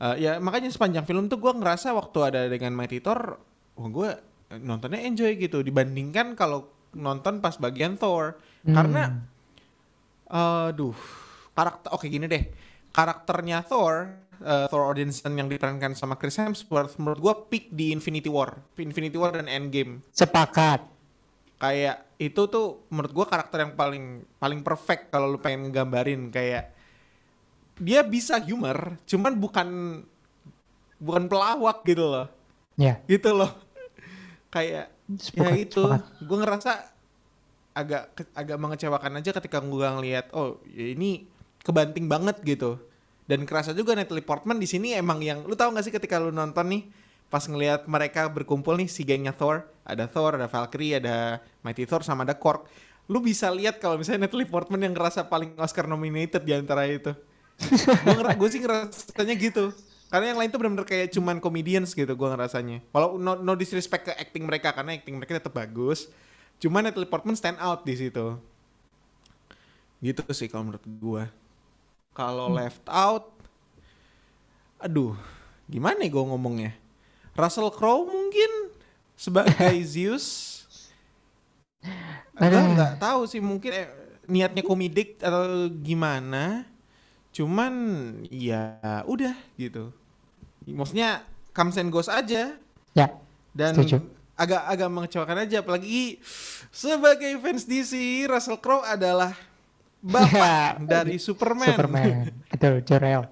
[0.02, 3.38] uh, ya makanya sepanjang film tuh gue ngerasa waktu ada dengan Mighty Thor
[3.78, 4.10] wah gue
[4.58, 6.66] nontonnya enjoy gitu dibandingkan kalau
[6.98, 8.76] nonton pas bagian Thor Hmm.
[8.76, 9.04] Karena
[10.32, 10.96] aduh,
[11.52, 12.44] karakter oke gini deh.
[12.94, 14.14] Karakternya Thor,
[14.46, 18.54] uh, Thor Odinson yang diperankan sama Chris Hemsworth menurut gua peak di Infinity War.
[18.78, 20.06] Infinity War dan Endgame.
[20.14, 20.86] Sepakat.
[21.58, 26.70] Kayak itu tuh menurut gua karakter yang paling paling perfect kalau lu pengen ngegambarin kayak
[27.82, 29.70] dia bisa humor, cuman bukan
[31.02, 32.28] bukan pelawak gitu loh.
[32.78, 33.02] Ya.
[33.02, 33.18] Yeah.
[33.18, 33.50] Gitu loh.
[34.54, 35.84] kayak sepakat, ya itu,
[36.22, 36.94] gue ngerasa
[37.74, 41.26] agak agak mengecewakan aja ketika gue ngeliat oh ya ini
[41.64, 42.78] kebanting banget gitu.
[43.24, 46.30] Dan kerasa juga Natalie Portman di sini emang yang lu tahu gak sih ketika lu
[46.30, 46.84] nonton nih
[47.32, 52.04] pas ngelihat mereka berkumpul nih si gengnya Thor ada Thor ada Valkyrie ada Mighty Thor
[52.04, 52.68] sama ada Korg.
[53.08, 57.16] Lu bisa lihat kalau misalnya Natalie Portman yang ngerasa paling Oscar nominated di antara itu.
[58.06, 59.72] Gue gue sih ngerasanya gitu.
[60.14, 62.86] Karena yang lain tuh benar-benar kayak cuman comedians gitu gue ngerasanya.
[62.94, 66.06] Walau no, no disrespect ke acting mereka karena acting mereka tetap bagus.
[66.62, 68.38] Cuma Natalie Portman stand out di situ.
[70.06, 71.24] Gitu sih kalau menurut gue.
[72.14, 72.58] Kalau hmm.
[72.62, 73.34] left out,
[74.78, 75.18] aduh,
[75.66, 76.72] gimana nih gue ngomongnya?
[77.34, 78.70] Russell Crowe mungkin
[79.18, 80.62] sebagai Zeus.
[82.38, 83.90] Gue nggak tahu sih mungkin eh,
[84.30, 86.70] niatnya komedik atau gimana.
[87.34, 87.74] Cuman
[88.30, 88.78] ya
[89.10, 89.90] udah gitu.
[90.70, 92.54] Maksudnya comes and goes aja.
[92.94, 93.08] Ya.
[93.54, 96.18] Dan setuju agak agak mengecewakan aja apalagi
[96.74, 99.38] sebagai fans DC Russell Crowe adalah
[100.04, 101.68] bapak ya, dari Superman.
[101.72, 102.16] Superman.
[102.52, 103.24] Betul, Jorel.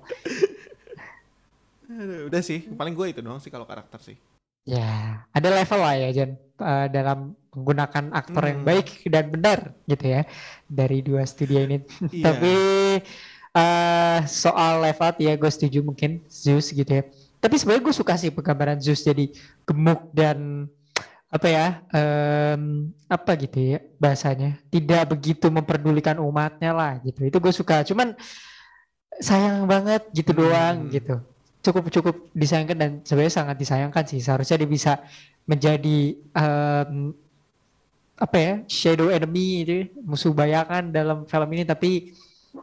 [2.31, 4.17] Udah sih, paling gue itu doang sih kalau karakter sih.
[4.63, 6.31] Ya, ada level lah ya Jan
[6.62, 8.51] uh, dalam menggunakan aktor hmm.
[8.53, 10.21] yang baik dan benar gitu ya
[10.69, 11.77] dari dua studio ini.
[12.13, 12.25] Yeah.
[12.29, 12.53] Tapi
[13.57, 17.03] uh, soal level ya gue setuju mungkin Zeus gitu ya.
[17.41, 19.34] Tapi sebenarnya gue suka sih penggambaran Zeus jadi
[19.65, 20.69] gemuk dan
[21.32, 24.60] apa ya um, apa gitu ya bahasanya?
[24.67, 27.24] Tidak begitu memperdulikan umatnya lah gitu.
[27.24, 27.88] Itu gue suka.
[27.88, 28.12] Cuman
[29.15, 30.39] sayang banget gitu hmm.
[30.44, 31.15] doang gitu.
[31.63, 34.20] Cukup cukup disayangkan dan sebenarnya sangat disayangkan sih.
[34.20, 34.94] Seharusnya dia bisa
[35.48, 37.15] menjadi um,
[38.20, 42.12] apa ya shadow enemy itu musuh bayangan dalam film ini tapi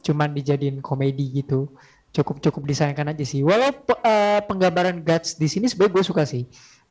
[0.05, 1.73] cuman dijadiin komedi gitu.
[2.13, 3.41] Cukup cukup disayangkan aja sih.
[3.41, 6.45] Walau uh, penggambaran guts di sini sebenarnya gue suka sih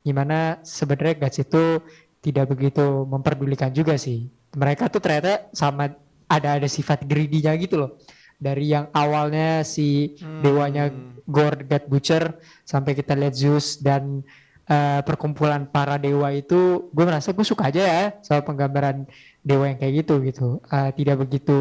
[0.08, 1.84] Gimana sebenarnya Guts itu
[2.24, 4.32] tidak begitu memperdulikan juga sih.
[4.56, 5.92] Mereka tuh ternyata sama
[6.32, 7.92] ada ada sifat greedy-nya gitu loh.
[8.40, 10.42] Dari yang awalnya si hmm.
[10.46, 10.88] dewanya
[11.28, 12.24] Gore God Butcher
[12.64, 14.24] sampai kita lihat Zeus dan
[14.72, 19.08] uh, perkumpulan para dewa itu gue merasa gue suka aja ya soal penggambaran
[19.42, 21.58] dewa yang kayak gitu gitu uh, tidak begitu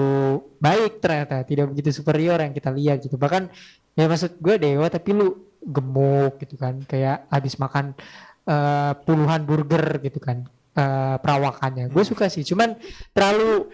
[0.59, 3.51] baik ternyata tidak begitu superior yang kita lihat gitu bahkan
[3.95, 5.35] ya maksud gue dewa tapi lu
[5.67, 7.95] gemuk gitu kan kayak habis makan
[8.47, 10.47] uh, puluhan burger gitu kan
[10.79, 11.91] uh, perawakannya.
[11.93, 12.79] Gue suka sih, cuman
[13.13, 13.69] terlalu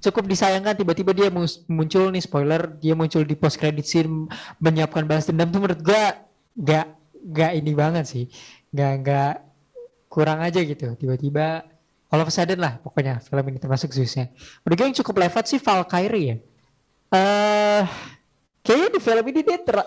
[0.00, 1.28] cukup disayangkan tiba-tiba dia
[1.68, 6.02] muncul nih spoiler dia muncul di post credit scene menyiapkan balas dendam tuh menurut gue
[6.56, 6.88] gak
[7.28, 8.24] gak ini banget sih
[8.72, 9.44] gak gak
[10.08, 11.68] kurang aja gitu tiba-tiba
[12.10, 14.34] all of a sudden lah pokoknya film ini termasuk Zeusnya.
[14.66, 16.36] Udah gue yang cukup lewat sih Valkyrie ya.
[17.14, 17.82] Eh
[18.66, 19.78] kayaknya di film ini dia ter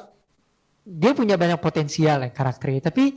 [0.83, 3.15] dia punya banyak potensial ya karakternya tapi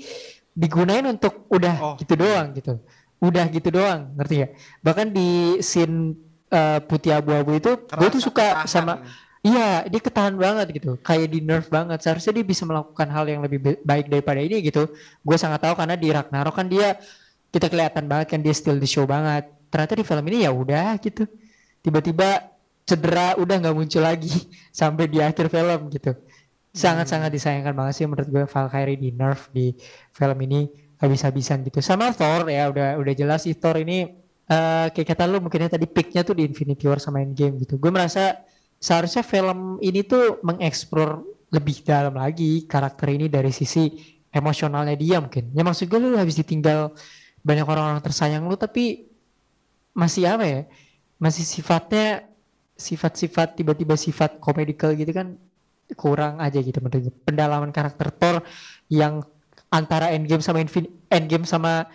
[0.57, 1.95] digunain untuk udah Oh.
[2.01, 2.81] gitu doang gitu.
[3.17, 4.49] Udah gitu doang, ngerti ya?
[4.81, 5.29] Bahkan di
[5.61, 6.17] scene
[6.47, 8.71] eh, putih abu-abu itu gue tuh suka ketahan.
[8.71, 8.95] sama
[9.43, 10.99] Iya, dia ketahan banget gitu.
[10.99, 12.03] Kayak di nerf banget.
[12.03, 14.91] Seharusnya dia bisa melakukan hal yang lebih ba- baik daripada ini gitu.
[15.23, 16.99] Gue sangat tahu karena di Ragnarok kan dia
[17.55, 19.47] kita kelihatan banget kan dia still the show banget.
[19.71, 21.31] Ternyata di film ini ya udah gitu.
[21.79, 22.43] Tiba-tiba
[22.83, 24.35] cedera udah nggak muncul lagi
[24.83, 26.11] sampai di akhir film gitu.
[26.77, 29.73] Sangat-sangat disayangkan banget sih menurut gue Valkyrie di nerf di
[30.13, 30.69] film ini
[31.01, 31.81] habis-habisan gitu.
[31.81, 34.05] Sama Thor ya udah udah jelas sih Thor ini
[34.47, 37.81] eh kayak kata lu mungkinnya tadi picknya tuh di Infinity War sama Endgame gitu.
[37.81, 38.45] Gue merasa
[38.77, 43.89] seharusnya film ini tuh mengeksplor lebih dalam lagi karakter ini dari sisi
[44.29, 45.57] emosionalnya dia mungkin.
[45.57, 46.93] Ya maksud gue lu habis ditinggal
[47.41, 49.09] banyak orang-orang tersayang lu tapi
[49.97, 50.61] masih apa ya?
[51.17, 52.29] Masih sifatnya
[52.77, 55.41] sifat-sifat tiba-tiba sifat komedikal gitu kan
[55.95, 57.15] kurang aja gitu menurut.
[57.23, 58.43] Pendalaman karakter Thor
[58.91, 59.23] yang
[59.71, 61.87] antara Endgame sama Infin Endgame sama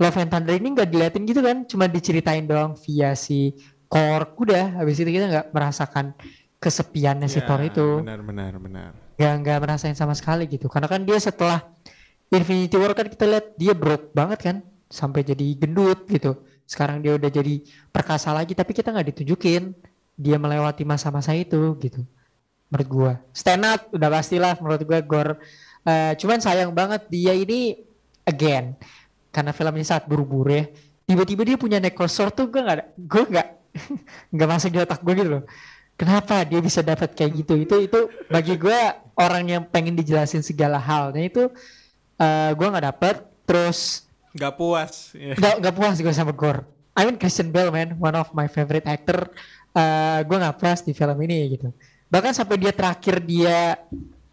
[0.00, 3.52] Love and Thunder ini nggak diliatin gitu kan, cuma diceritain doang via si
[3.90, 4.32] Korg.
[4.38, 6.14] Udah habis itu kita nggak merasakan
[6.62, 8.00] kesepiannya si Ya, Thor itu.
[8.04, 8.90] Benar benar benar.
[9.20, 10.70] nggak nggak merasain sama sekali gitu.
[10.72, 11.60] Karena kan dia setelah
[12.32, 14.56] Infinity War kan kita lihat dia broke banget kan?
[14.88, 16.40] Sampai jadi gendut gitu.
[16.64, 17.60] Sekarang dia udah jadi
[17.92, 19.76] perkasa lagi tapi kita nggak ditunjukin.
[20.20, 22.04] Dia melewati masa-masa itu gitu
[22.70, 23.12] menurut gua.
[23.34, 25.28] Stand up udah pastilah menurut gua Gor.
[25.84, 27.82] Eh, cuman sayang banget dia ini
[28.28, 28.76] again
[29.30, 30.64] karena filmnya saat buru-buru ya
[31.10, 33.48] tiba-tiba dia punya necrosword tuh gue nggak gue nggak
[34.34, 35.44] nggak masuk di otak gue gitu loh.
[35.98, 37.54] Kenapa dia bisa dapat kayak gitu?
[37.58, 38.78] Itu itu bagi gue
[39.18, 41.50] orang yang pengen dijelasin segala halnya itu
[42.22, 43.16] eh gue nggak dapet.
[43.42, 45.10] Terus Gak puas.
[45.18, 45.34] Ya.
[45.34, 46.62] nggak nggak puas gue sama Gore
[46.94, 49.26] I mean Christian Bale man one of my favorite actor.
[49.74, 51.74] Eh gue nggak puas di film ini gitu
[52.12, 53.78] bahkan sampai dia terakhir dia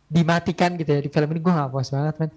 [0.08, 2.30] dimatikan gitu ya di film ini gue nggak puas banget man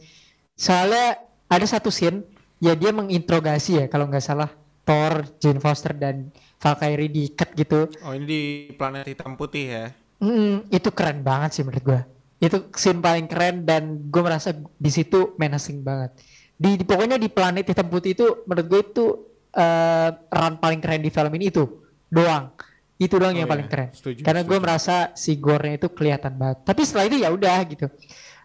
[0.58, 1.06] soalnya
[1.50, 2.22] ada satu scene
[2.60, 4.50] ya dia menginterogasi ya kalau nggak salah
[4.86, 8.42] Thor, Jane Foster dan Valkyrie diikat gitu Oh ini di
[8.78, 9.86] planet hitam putih ya.
[10.20, 12.00] Mm, itu keren banget sih menurut gua.
[12.40, 16.10] Itu scene paling keren dan gue merasa di situ menacing banget.
[16.56, 19.04] Di, di- pokoknya di planet hitam putih itu menurut gue itu
[19.52, 21.64] eh, run paling keren di film ini itu
[22.08, 22.52] doang.
[23.00, 23.88] Itu doang Oh yang iya, paling keren.
[23.96, 26.60] setuju, Karena gue merasa si gore-nya itu kelihatan banget.
[26.68, 27.86] Tapi setelah itu ya udah gitu.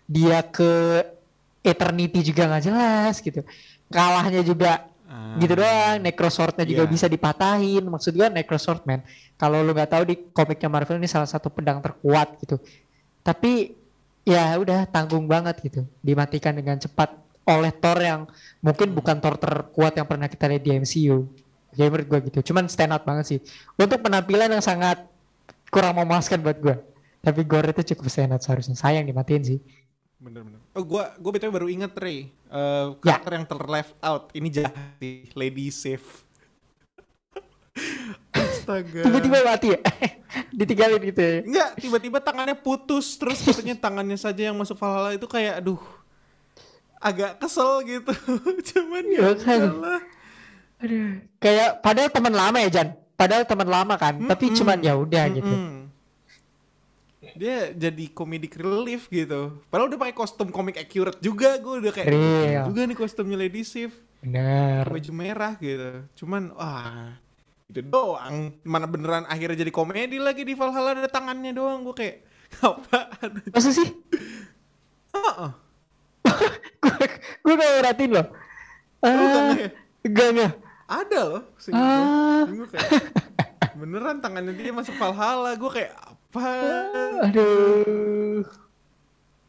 [0.07, 1.03] Dia ke
[1.59, 3.43] Eternity juga nggak jelas gitu.
[3.91, 6.89] Kalahnya juga Ah, gitu doang necroswordnya juga Iya.
[6.89, 9.05] bisa dipatahin maksud gua necrosword man
[9.37, 12.57] kalau lu nggak tahu di komiknya Marvel ini salah satu pedang terkuat gitu
[13.21, 13.77] tapi
[14.25, 17.13] ya udah tanggung banget gitu dimatikan dengan cepat
[17.45, 18.25] oleh Thor yang
[18.59, 21.29] mungkin bukan Thor terkuat yang pernah kita lihat di MCU
[21.75, 23.39] jadi menurut gua gitu cuman stand out banget sih
[23.75, 25.03] untuk penampilan yang sangat
[25.67, 26.75] kurang memuaskan buat gua
[27.19, 29.59] tapi Gore itu cukup stand out seharusnya sayang dimatiin sih
[30.15, 30.57] Bener-bener.
[30.73, 32.31] Oh gua gua btw baru inget Ray.
[32.31, 33.19] Eh, Ya.
[33.19, 36.23] karakter yang ter left out ini jahat sih, Lady Sif.
[38.31, 39.03] Astaga.
[39.03, 39.79] tiba-tiba mati ya
[40.59, 45.27] ditinggalin gitu ya Enggak, tiba-tiba tangannya putus terus katanya tangannya saja yang masuk Valhalla itu
[45.27, 45.79] kayak aduh
[46.97, 48.09] agak kesel gitu.
[48.73, 49.61] Cuman ya Iya kan?
[50.75, 52.89] Aduh, kayak padahal teman lama ya Jan.
[53.15, 54.57] Padahal teman lama kan, tapi Mm-mm.
[54.59, 55.47] cuman ya udah gitu.
[55.47, 55.87] Mm-mm.
[57.35, 59.59] Dia jadi comedic relief gitu.
[59.65, 62.63] Padahal udah pakai kostum komik accurate juga, gue udah kayak Real.
[62.67, 63.95] juga nih kostumnya Lady Sif.
[64.19, 64.89] Bener.
[64.89, 66.01] baju merah gitu.
[66.15, 67.13] Cuman wah
[67.65, 68.51] itu doang.
[68.61, 71.83] Mana beneran akhirnya jadi komedi lagi di Valhalla ada tangannya doang.
[71.83, 72.15] Gue kayak
[72.61, 73.29] apaan?
[73.47, 73.89] Masa sih?
[75.13, 75.49] Heeh.
[77.43, 78.27] gue gak ngeratin loh.
[78.99, 79.55] Nggak Ah,
[80.03, 80.51] Enggak enggak.
[80.85, 81.43] Ada loh.
[81.57, 82.43] seingat Ah.
[82.45, 82.61] gue.
[82.61, 82.91] Gue kayak
[83.75, 85.57] beneran tangannya dia masuk Valhalla.
[85.57, 86.47] Gue kayak apa?
[87.25, 88.45] Aduh.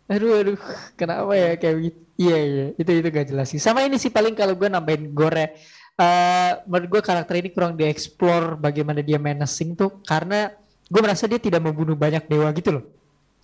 [0.07, 0.59] Aduh aduh.
[0.94, 1.99] Kenapa ya kayak gitu?
[2.16, 2.66] Iya iya.
[2.75, 3.61] Itu itu gak jelas sih.
[3.61, 5.53] Sama ini sih paling kalau gue nambahin gore.
[5.96, 10.53] eh menurut gue karakter ini kurang dieksplor bagaimana dia menacing tuh karena
[10.92, 12.85] gue merasa dia tidak membunuh banyak dewa gitu loh.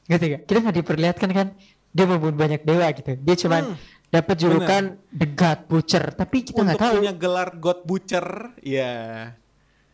[0.05, 0.43] Ngerti gak?
[0.45, 1.47] Kita nggak diperlihatkan kan
[1.93, 3.17] dia membunuh banyak dewa gitu.
[3.17, 3.77] Dia cuman Hmm,
[4.13, 7.01] dapat julukan The God Butcher, tapi kita nggak tahu.
[7.01, 9.33] punya gelar God Butcher, ya.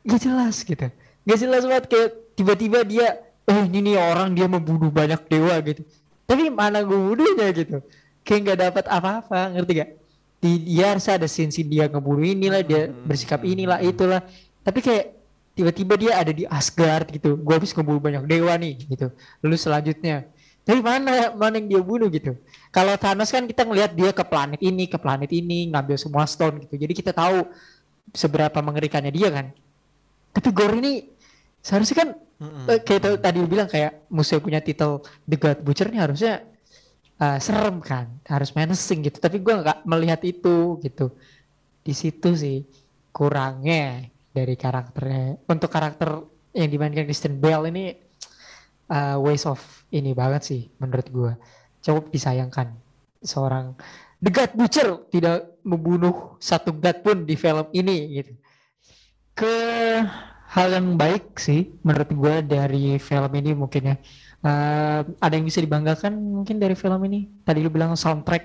[0.03, 0.91] Gak jelas gitu.
[1.23, 5.87] Gak jelas banget kayak tiba-tiba dia, oh ini nih orang dia membunuh banyak dewa gitu.
[6.27, 7.79] Tapi mana gue bunuhnya gitu.
[8.27, 9.91] Kayak nggak dapat apa-apa, ngerti gak?
[10.39, 14.27] Di dia harus ada scene dia ngebunuh inilah, dia Hmm, bersikap inilah, itulah.
[14.67, 15.05] Tapi kayak
[15.55, 17.39] tiba-tiba dia ada di Asgard gitu.
[17.39, 19.15] Gue habis ngebunuh banyak dewa nih gitu.
[19.47, 20.27] Lalu selanjutnya,
[20.67, 22.35] tapi mana mana yang dia bunuh gitu.
[22.69, 26.61] Kalau Thanos kan kita ngelihat dia ke planet ini, ke planet ini, ngambil semua stone
[26.69, 26.77] gitu.
[26.77, 27.49] Jadi kita tahu
[28.13, 29.47] seberapa mengerikannya dia kan.
[30.33, 31.09] Tapi gore ini
[31.65, 32.71] seharusnya kan Mm-mm.
[32.71, 36.45] eh, kayak tadi bilang kayak musuh punya titel The God Butcher ini harusnya
[37.19, 39.19] eh, serem kan, harus menacing gitu.
[39.19, 41.11] Tapi gua nggak melihat itu gitu.
[41.83, 42.69] Di situ sih
[43.11, 45.41] kurangnya dari karakternya.
[45.49, 46.21] Untuk karakter
[46.53, 47.97] yang dimainkan Kristen Bell ini
[48.93, 51.33] eh, waste of ini banget sih menurut gua.
[51.89, 52.77] Cukup disayangkan
[53.25, 53.73] seorang
[54.21, 58.33] The God Butcher tidak membunuh satu God pun di film ini gitu.
[59.33, 59.57] Ke
[60.51, 63.97] hal yang baik sih menurut gue dari film ini mungkin ya.
[64.43, 67.31] Eh, ada yang bisa dibanggakan mungkin dari film ini.
[67.47, 68.45] Tadi lu bilang soundtrack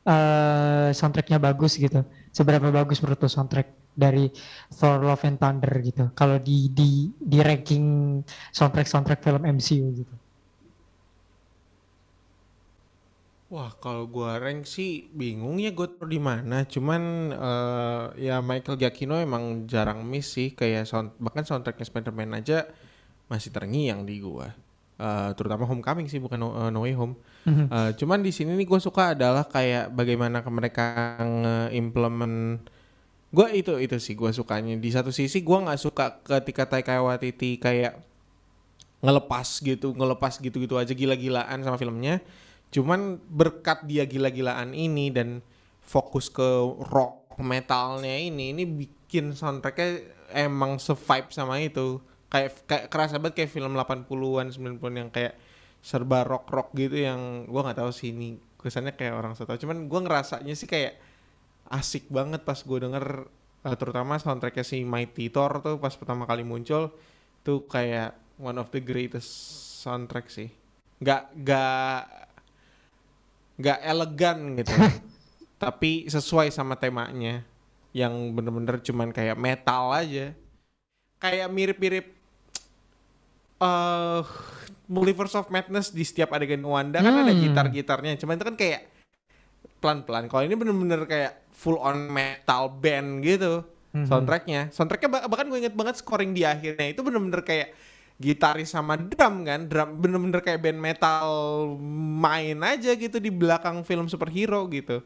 [0.00, 2.04] eh soundtracknya bagus gitu.
[2.32, 4.28] Seberapa bagus menurut lu soundtrack dari
[4.68, 6.12] Thor Love and Thunder gitu.
[6.12, 8.20] Kalau di di di ranking
[8.52, 10.14] soundtrack soundtrack film MCU gitu.
[13.50, 16.62] Wah, kalau gua rank sih bingung ya taruh di mana.
[16.70, 22.70] Cuman eh, ya Michael Giacchino emang jarang miss sih kayak sound bahkan soundtracknya Spider-Man aja
[23.26, 24.54] masih terngiang di gua.
[25.00, 27.18] Eh, terutama Homecoming sih bukan No, eh, No Way Home.
[27.42, 27.66] Mhm.
[27.74, 32.62] Eh, cuman di sini nih gue suka adalah kayak bagaimana ke mereka nge-implement
[33.30, 37.62] gue itu itu sih gue sukanya di satu sisi gue nggak suka ketika Taika Waititi
[37.62, 38.02] kayak
[39.00, 42.20] ngelepas gitu ngelepas gitu-gitu aja gila-gilaan sama filmnya
[42.70, 45.42] cuman berkat dia gila-gilaan ini dan
[45.82, 46.46] fokus ke
[46.90, 51.98] rock metalnya ini ini bikin soundtracknya emang se-vibe sama itu.
[52.30, 55.34] Kayak kayak kerasa banget kayak film 80-an 90-an yang kayak
[55.82, 59.88] serba rock-rock gitu yang gua nggak tahu sih ini kesannya kayak orang so tau cuman
[59.88, 61.00] gua ngerasanya sih kayak
[61.70, 63.30] asik banget pas gue denger
[63.62, 66.90] eh, terutama soundtracknya si Mighty Thor tuh pas pertama kali muncul
[67.46, 69.30] tuh kayak one of the greatest
[69.80, 70.50] soundtrack sih.
[71.00, 72.00] Nggak nggak
[73.60, 74.72] nggak elegan gitu.
[75.62, 77.44] Tapi sesuai sama temanya
[77.92, 80.32] yang bener-bener cuman kayak metal aja.
[81.20, 82.06] Kayak mirip-mirip
[83.60, 84.22] eh
[84.90, 86.98] Multiverse of Madness di setiap adegan Wanda.
[86.98, 87.40] Kan ada Hmm.
[87.40, 88.18] gitar-gitarnya.
[88.18, 88.90] Cuman itu kan kayak
[89.78, 90.26] pelan-pelan.
[90.26, 94.06] Kalau ini bener-bener kayak full on metal band gitu Mhm.
[94.06, 94.60] soundtracknya.
[94.70, 97.70] Soundtracknya bah- bahkan gue inget banget scoring di akhirnya itu bener-bener kayak
[98.20, 101.26] gitaris sama drum kan drum bener-bener kayak band metal
[102.20, 105.00] main aja gitu di belakang film superhero gitu.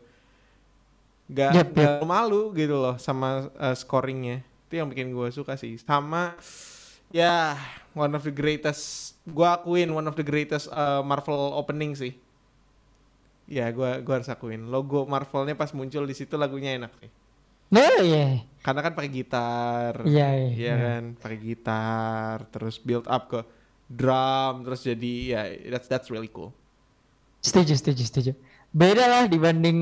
[1.30, 4.42] Gak, Yep, gak malu gitu loh sama uh, scoringnya.
[4.68, 5.78] Itu yang bikin gue suka sih.
[5.78, 6.34] Sama
[7.14, 7.54] ya
[7.94, 12.18] one of the greatest gue akuin one of the greatest uh, Marvel opening sih.
[13.46, 14.68] Ya gue gua harus akuin.
[14.68, 17.10] Logo Marvelnya pas muncul di situ lagunya enak sih.
[17.78, 18.42] Oh iya.
[18.64, 20.74] Karena kan pakai gitar Iya, iya, Iya iya.
[20.84, 23.40] kan pakai gitar terus build up ke
[23.98, 25.40] drum terus jadi ya
[25.72, 26.50] that's that's really cool
[27.44, 28.30] Setuju, setuju, setuju.
[28.74, 29.78] Beda lah dibanding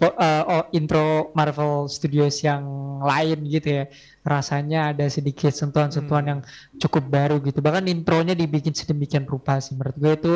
[0.00, 2.64] oh, intro Marvel Studios yang
[3.04, 3.84] lain gitu ya.
[4.24, 6.30] Rasanya ada sedikit sentuhan-sentuhan Hmm.
[6.32, 6.40] yang
[6.82, 7.60] cukup baru gitu.
[7.60, 9.76] Bahkan intronya dibikin sedemikian rupa sih.
[9.76, 10.34] Menurut gue itu,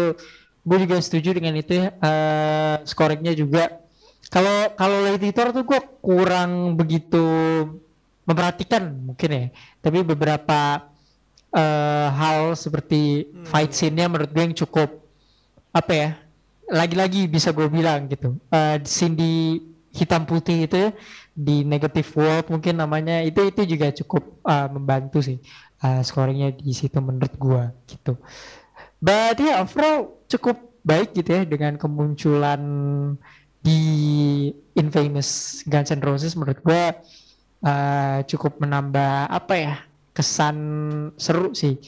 [0.68, 1.86] gue juga setuju dengan itu ya.
[1.98, 3.62] Eh, scoringnya juga.
[4.28, 7.24] Kalau kalau Lady Thor tuh gue kurang begitu
[8.28, 9.44] memperhatikan mungkin ya.
[9.80, 10.84] Tapi beberapa
[11.52, 13.44] eh, hal seperti Hmm.
[13.48, 15.00] fight scene-nya menurut gue yang cukup
[15.72, 16.10] apa ya
[16.68, 19.32] lagi-lagi bisa gue bilang gitu Eh scene di
[19.96, 20.90] hitam putih itu ya,
[21.32, 25.38] di negative world mungkin namanya itu itu juga cukup eh, membantu sih
[25.80, 28.12] eh, scoringnya di situ menurut gue gitu
[29.00, 32.60] but ya overall cukup baik gitu ya dengan kemunculan
[33.62, 33.80] di
[34.78, 36.82] Infamous Guns N' Roses menurut gue
[37.66, 39.74] eh, cukup menambah apa ya
[40.14, 40.56] kesan
[41.18, 41.78] seru sih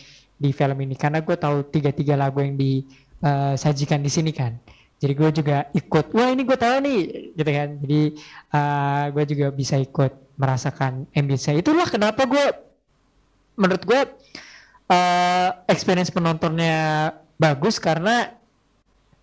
[0.41, 0.95] di film ini.
[0.95, 4.55] Karena gue tahu tiga-tiga lagu yang disajikan di sini kan.
[5.01, 7.01] Jadi gue juga ikut wah ini gue tahu nih
[7.35, 7.69] gitu kan.
[7.81, 8.03] Jadi
[8.53, 12.45] eh, gue juga bisa ikut merasakan ambience itulah kenapa gue
[13.61, 14.01] menurut gue
[14.89, 18.33] eh, experience penontonnya bagus karena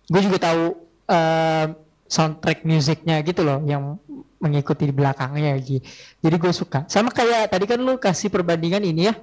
[0.06, 0.78] gue juga tahu
[1.10, 1.66] eh,
[2.08, 4.00] soundtrack musiknya gitu loh yang
[4.40, 5.84] mengikuti di belakangnya gitu.
[6.24, 6.88] Jadi gue suka.
[6.88, 9.14] Sama kayak tadi kan lu kasih perbandingan ini ya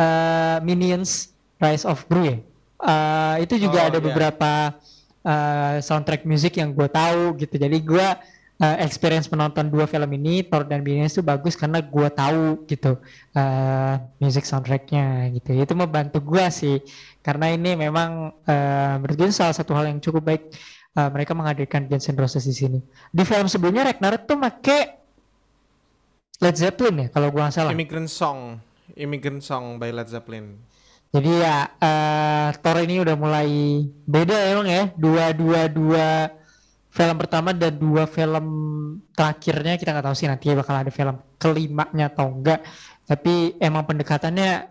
[0.00, 2.38] eh, Minions Rise of Gru ya.
[2.80, 4.06] Eh, itu juga Oh, ada iya.
[4.08, 4.52] beberapa
[5.20, 7.60] eh, soundtrack musik yang gue tahu gitu.
[7.60, 8.06] Jadi gue
[8.62, 12.96] eh, experience penonton dua film ini Thor dan Minions itu bagus karena gue tahu gitu
[13.36, 15.60] eh music soundtracknya gitu.
[15.60, 16.80] Itu membantu gue sih
[17.20, 18.32] karena ini memang
[18.96, 20.56] menurut gue salah satu hal yang cukup baik
[20.96, 22.78] eh, mereka menghadirkan Guns N' Roses di sini.
[23.10, 24.78] Di film sebelumnya Ragnarok tuh make
[26.40, 27.72] Led Zeppelin ya kalau gua nggak salah.
[27.76, 28.56] Immigrant Song
[28.96, 30.56] Immigrant Song by Led Zeppelin
[31.10, 36.06] Jadi ya eh Thor ini udah mulai beda emang ya dua dua dua
[36.90, 38.46] film pertama dan dua film
[39.14, 42.62] terakhirnya kita nggak tahu sih nanti bakal ada film kelimanya atau enggak
[43.10, 44.70] tapi emang pendekatannya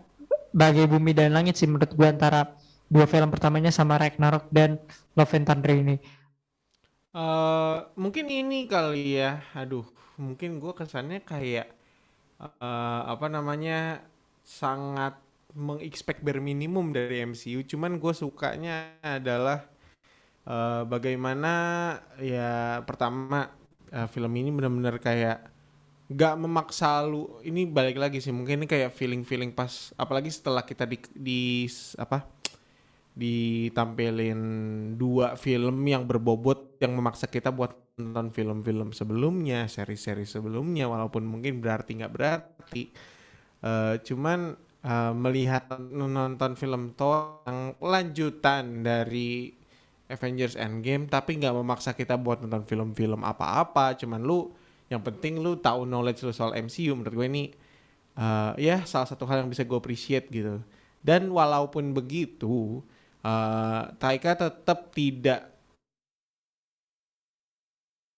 [0.52, 2.56] bagai bumi dan langit sih menurut gue antara
[2.90, 4.82] dua film pertamanya sama Ragnarok dan
[5.14, 5.96] Love and Thunder ini
[7.10, 9.82] Uh, mungkin ini kali ya, aduh,
[10.14, 11.66] mungkin gue kesannya kayak
[12.38, 14.06] uh, apa namanya
[14.46, 15.18] sangat
[15.50, 17.66] mengexpect bare minimum dari MCU.
[17.66, 19.66] Cuman gue sukanya adalah
[20.46, 21.52] uh, bagaimana
[22.22, 23.50] ya pertama
[23.90, 25.50] uh, film ini benar-benar kayak
[26.14, 27.42] gak memaksa lu.
[27.42, 31.66] Ini balik lagi sih, mungkin ini kayak feeling-feeling pas, apalagi setelah kita di, di
[31.98, 32.39] apa
[33.14, 34.40] ditampilin
[34.94, 41.60] dua film yang berbobot yang memaksa kita buat nonton film-film sebelumnya, seri-seri sebelumnya, walaupun mungkin
[41.60, 42.88] berarti nggak berarti.
[43.60, 44.56] Uh, cuman
[44.86, 49.52] uh, melihat nonton film Thor yang lanjutan dari
[50.10, 53.94] Avengers Endgame, tapi nggak memaksa kita buat nonton film-film apa-apa.
[54.00, 54.50] Cuman lu,
[54.90, 56.96] yang penting lu tahu knowledge lu soal MCU.
[56.98, 57.44] Menurut gue ini
[58.18, 60.58] uh, ya salah satu hal yang bisa gue appreciate gitu.
[61.00, 62.84] Dan walaupun begitu,
[63.24, 65.50] uh, Taika tetap tidak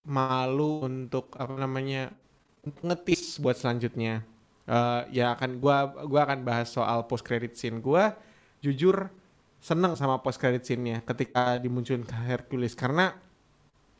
[0.03, 2.11] malu untuk apa namanya
[2.82, 4.26] ngetis buat selanjutnya.
[4.62, 8.14] Uh, ya akan gua gua akan bahas soal post credit scene gua.
[8.62, 9.11] Jujur
[9.62, 12.74] seneng sama post credit scene-nya ketika dimunculin Hercules.
[12.74, 13.14] Karena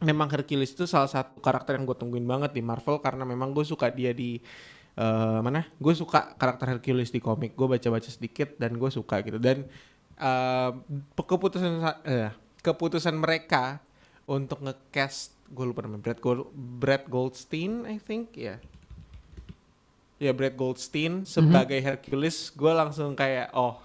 [0.03, 3.63] memang Hercules itu salah satu karakter yang gue tungguin banget di Marvel karena memang gue
[3.63, 4.43] suka dia di
[4.99, 5.63] uh, mana?
[5.79, 7.55] Gue suka karakter Hercules di komik.
[7.55, 9.39] Gue baca-baca sedikit dan gue suka gitu.
[9.39, 9.71] Dan
[10.23, 10.71] uh,
[11.19, 12.31] keputusan uh,
[12.63, 13.83] keputusan mereka
[14.31, 18.59] untuk ngecast gue lupa namanya Brad Gold Brad Goldstein I think ya yeah.
[20.23, 21.91] ya yeah, Brad Goldstein sebagai mm -hmm.
[21.99, 23.83] Hercules gue langsung kayak oh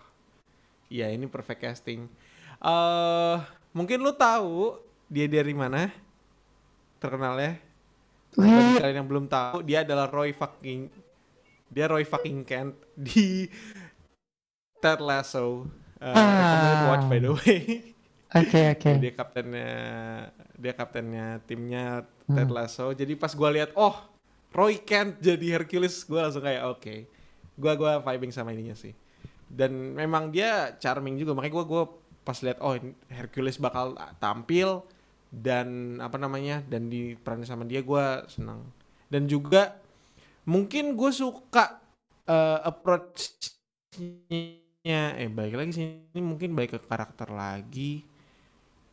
[0.88, 2.08] ya ini perfect casting
[2.64, 3.44] uh,
[3.76, 4.80] mungkin lu tahu
[5.12, 5.92] dia dari mana
[7.02, 7.60] terkenalnya
[8.38, 10.94] bagi kalian yang belum tahu dia adalah Roy fucking
[11.68, 13.50] dia Roy fucking Kent di
[14.80, 15.68] Ted Lasso
[15.98, 16.94] Uh, ah.
[16.94, 17.62] watch by the way.
[18.36, 18.82] Oke okay, oke.
[18.84, 18.96] Okay.
[19.00, 19.72] dia kaptennya
[20.60, 22.56] dia kaptennya timnya Ted hmm.
[22.56, 22.92] Lasso.
[22.92, 23.96] Jadi pas gue lihat oh
[24.52, 26.82] Roy Kent jadi Hercules, gue langsung kayak oke.
[26.84, 27.00] Okay.
[27.58, 28.92] Gue gua vibing sama ininya sih.
[29.48, 31.34] Dan memang dia charming juga.
[31.34, 31.84] Makanya gue gue
[32.28, 32.76] pas lihat oh
[33.08, 34.84] Hercules bakal tampil
[35.32, 38.68] dan apa namanya dan di peran sama dia gue senang.
[39.08, 39.80] Dan juga
[40.44, 41.80] mungkin gue suka
[42.28, 43.32] uh, approach
[44.88, 45.86] ya eh baik lagi sih.
[46.16, 48.08] Ini mungkin baik ke karakter lagi.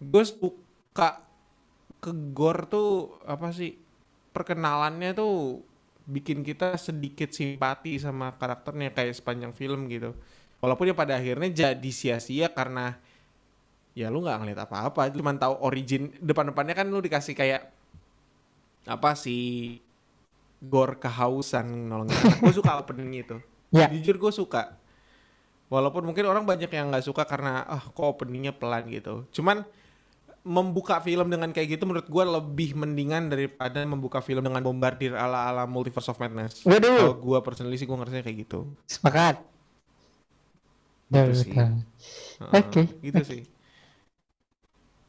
[0.03, 1.22] Gue suka
[2.03, 3.78] ke Gor tuh apa sih
[4.34, 5.62] perkenalannya tuh
[6.05, 10.18] bikin kita sedikit simpati sama karakternya kayak sepanjang film gitu.
[10.59, 12.99] Walaupun ya pada akhirnya jadi sia-sia karena
[13.95, 17.70] ya lu nggak ngeliat apa-apa cuma tahu origin depan-depannya kan lu dikasih kayak
[18.90, 19.78] apa sih
[20.59, 23.36] Gor kehausan nolongin gue suka opening itu.
[23.70, 23.90] Yeah.
[23.90, 24.84] jujur gue suka
[25.74, 29.26] Walaupun mungkin orang banyak yang nggak suka karena ah kok openingnya pelan gitu.
[29.34, 29.66] Cuman
[30.44, 35.50] membuka film dengan kayak gitu menurut gue lebih mendingan daripada membuka film dengan bombardir ala
[35.50, 36.62] ala Multiverse of Madness.
[36.62, 37.00] Waduh.
[37.00, 38.68] Kalau gue personally sih gue ngerasanya kayak gitu.
[38.86, 39.40] Sepakat.
[41.10, 41.50] Gitu sih.
[41.56, 41.74] Oke.
[42.52, 42.84] Okay.
[43.02, 43.26] Gitu okay.
[43.26, 43.42] sih.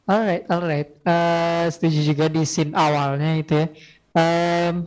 [0.05, 0.89] Alright, alright.
[1.01, 3.67] Uh, setuju juga di scene awalnya itu ya.
[4.13, 4.85] Um,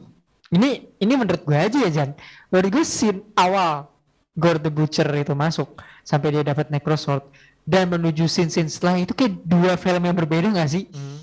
[0.54, 2.10] ini ini menurut gue aja ya Jan.
[2.54, 3.90] Menurut gue scene awal
[4.38, 7.26] Gore the Butcher itu masuk sampai dia dapat Necrosword
[7.66, 10.86] dan menuju scene-scene setelah itu kayak dua film yang berbeda gak sih?
[10.88, 11.18] Mm.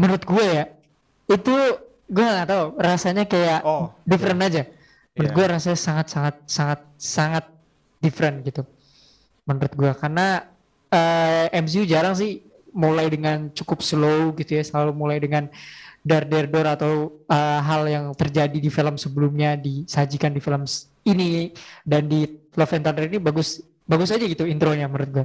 [0.00, 0.64] Menurut gue ya
[1.28, 1.54] itu
[2.08, 4.48] gue gak tahu rasanya kayak oh, different yeah.
[4.48, 4.62] aja.
[5.14, 5.36] Menurut yeah.
[5.36, 7.44] gue rasanya sangat sangat sangat sangat
[8.00, 8.64] different gitu.
[9.46, 10.48] Menurut gue karena
[10.90, 12.42] uh, eh, MCU jarang sih
[12.72, 15.46] mulai dengan cukup slow gitu ya, selalu mulai dengan
[16.06, 16.92] dar dar dor atau
[17.26, 20.62] uh, hal yang terjadi di film sebelumnya disajikan di film
[21.02, 21.50] ini
[21.82, 22.26] dan di
[22.56, 25.24] Love and Thunder ini bagus bagus aja gitu intronya menurut gue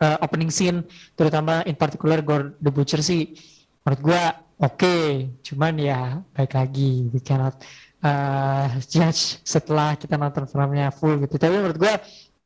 [0.00, 0.84] uh, opening scene
[1.18, 3.36] terutama in particular Gore the Butcher sih
[3.84, 4.22] menurut gue
[4.56, 4.76] oke.
[4.76, 5.30] Okay.
[5.44, 6.00] cuman ya
[6.32, 7.54] baik lagi we cannot
[8.02, 11.36] uh, judge setelah kita nonton filmnya full gitu.
[11.36, 11.94] Tapi menurut gue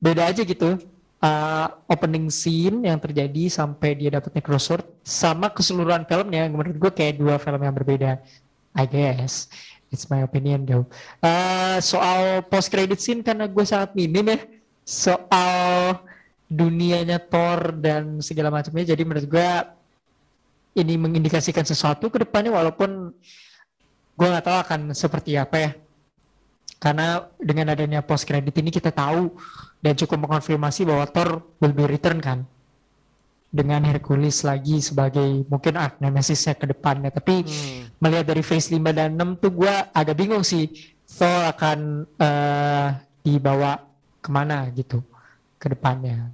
[0.01, 0.81] beda aja gitu.
[1.21, 7.21] Uh, opening scene yang terjadi sampai dia dapat Necrosword sama keseluruhan filmnya menurut gue kayak
[7.21, 8.25] dua film yang berbeda
[8.73, 9.53] I guess
[9.91, 10.87] it's my opinion though
[11.23, 14.39] uh, soal post credit scene karena gue sangat minim ya.
[14.85, 15.97] Soal
[16.51, 18.91] dunianya Thor dan segala macamnya.
[18.91, 19.51] Jadi menurut gue
[20.83, 23.15] ini mengindikasikan sesuatu ke depannya walaupun
[24.19, 25.71] gue nggak tahu akan seperti apa ya.
[26.81, 29.37] Karena dengan adanya post credit ini kita tahu
[29.85, 32.49] dan cukup mengonfirmasi bahwa Thor will be return kan
[33.51, 37.11] dengan Hercules lagi sebagai mungkin arc nemesisnya ke depannya.
[37.11, 37.83] Tapi Hmm.
[37.99, 40.71] melihat dari phase 5 dan 6 tuh gue agak bingung sih
[41.11, 42.89] Thor akan eh,
[43.27, 43.83] dibawa
[44.23, 45.03] ke mana gitu
[45.59, 46.31] ke depannya.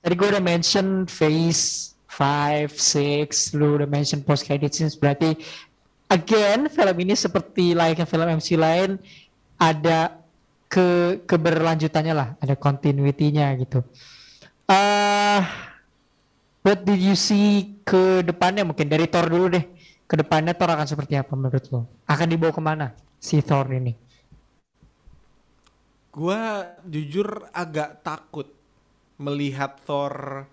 [0.00, 5.36] Tadi gue udah mention phase 5, 6, lu udah mention post credit scenes berarti
[6.10, 8.98] again film ini seperti layaknya film MC lain
[9.54, 10.18] ada
[10.70, 13.82] ke keberlanjutannya lah, ada continuity-nya gitu.
[14.70, 15.42] eh
[16.62, 19.64] what did you see ke depannya mungkin dari Thor dulu deh.
[20.06, 21.86] Ke depannya Thor akan seperti apa menurut lo?
[22.06, 22.86] Akan dibawa ke mana
[23.18, 23.94] si Thor ini?
[26.10, 28.50] Gua jujur agak takut
[29.18, 30.46] melihat Thor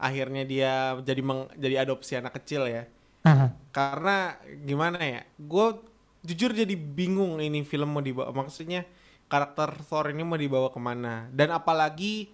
[0.00, 2.84] akhirnya dia jadi meng, jadi adopsi anak kecil ya.
[3.22, 3.54] Aha.
[3.70, 5.22] Karena gimana ya?
[5.38, 5.78] Gue
[6.22, 8.30] jujur jadi bingung ini film mau dibawa.
[8.34, 8.86] Maksudnya
[9.30, 11.30] karakter Thor ini mau dibawa ke mana?
[11.30, 12.30] Dan apalagi,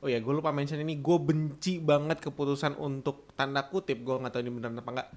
[0.00, 0.98] oh ya gue lupa mention ini.
[1.02, 4.00] Gue benci banget keputusan untuk tanda kutip.
[4.06, 5.08] Gue nggak tahu ini benar apa enggak.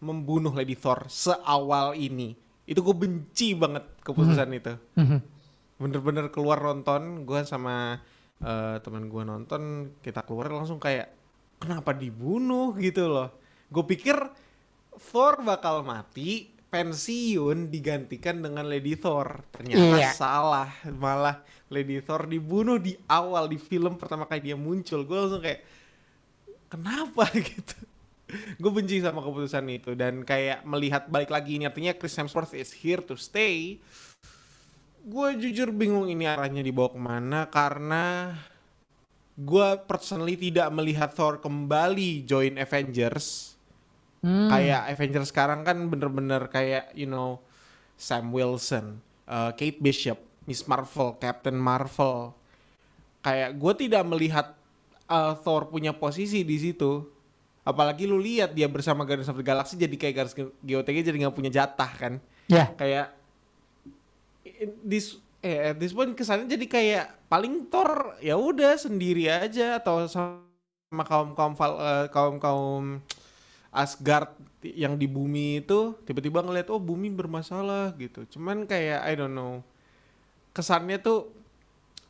[0.00, 2.34] Membunuh Lady Thor seawal ini.
[2.64, 4.74] Itu gue benci banget keputusan itu.
[4.96, 5.18] Mhm.
[5.76, 7.26] Bener-bener keluar nonton.
[7.26, 8.00] Gue sama
[8.40, 9.92] eh, teman gue nonton.
[10.00, 11.12] Kita keluar langsung kayak
[11.60, 13.43] kenapa dibunuh gitu loh.
[13.74, 14.14] Gue pikir
[14.94, 19.42] Thor bakal mati, pensiun digantikan dengan Lady Thor.
[19.50, 20.10] Ternyata Iya.
[20.14, 25.02] salah, malah Lady Thor dibunuh di awal di film pertama kali dia muncul.
[25.02, 25.62] Gue langsung kayak
[26.70, 27.78] kenapa gitu.
[28.58, 32.74] Gue benci sama keputusan itu dan kayak melihat balik lagi ini artinya Chris Hemsworth is
[32.74, 33.78] here to stay.
[35.04, 38.34] Gue jujur bingung ini arahnya dibawa ke mana karena
[39.34, 43.53] gue personally tidak melihat Thor kembali join Avengers
[44.24, 44.48] Hmm.
[44.48, 47.44] kayak Avengers sekarang kan bener-bener kayak you know
[48.00, 50.16] Sam Wilson, uh, Kate Bishop,
[50.48, 52.32] Miss Marvel, Captain Marvel.
[53.20, 54.56] Kayak gue tidak melihat
[55.12, 57.04] uh, Thor punya posisi di situ.
[57.64, 61.36] Apalagi lu lihat dia bersama Guardians of the Galaxy jadi kayak Guardians GOTG jadi nggak
[61.36, 62.12] punya jatah kan.
[62.48, 63.12] Ya, Kayak
[64.44, 69.76] in- this eh at this point kesannya jadi kayak paling Thor ya udah sendiri aja
[69.80, 71.52] atau sama kaum kaum
[72.08, 72.84] kaum kaum
[73.74, 74.30] Asgard
[74.62, 78.22] yang di bumi itu tiba-tiba ngeliat oh bumi bermasalah gitu.
[78.38, 79.60] Cuman kayak I don't know.
[80.54, 81.34] Kesannya tuh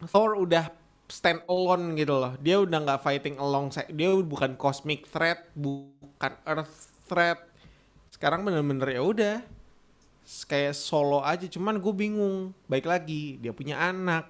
[0.05, 0.69] Thor udah
[1.09, 2.37] stand alone gitu loh.
[2.45, 3.89] Dia udah nggak fighting alongside.
[3.97, 7.41] Dia bukan cosmic threat, bukan earth threat.
[8.12, 9.37] Sekarang bener-bener ya udah
[10.45, 11.49] kayak solo aja.
[11.49, 12.53] Cuman gue bingung.
[12.69, 14.29] Baik lagi dia punya anak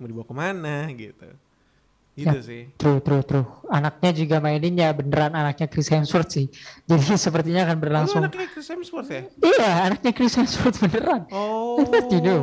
[0.00, 1.28] mau dibawa ke mana gitu.
[2.10, 2.42] Gitu Ya.
[2.42, 2.62] sih.
[2.74, 3.46] true, true, true.
[3.66, 6.46] Anaknya juga maininnya beneran anaknya Chris Hemsworth sih.
[6.90, 8.20] Jadi sepertinya akan Oh, berlangsung.
[8.20, 9.22] anaknya Chris Hemsworth ya?
[9.40, 11.22] Iya, anaknya Chris Hemsworth beneran.
[11.30, 11.80] Oh.
[12.10, 12.36] You do?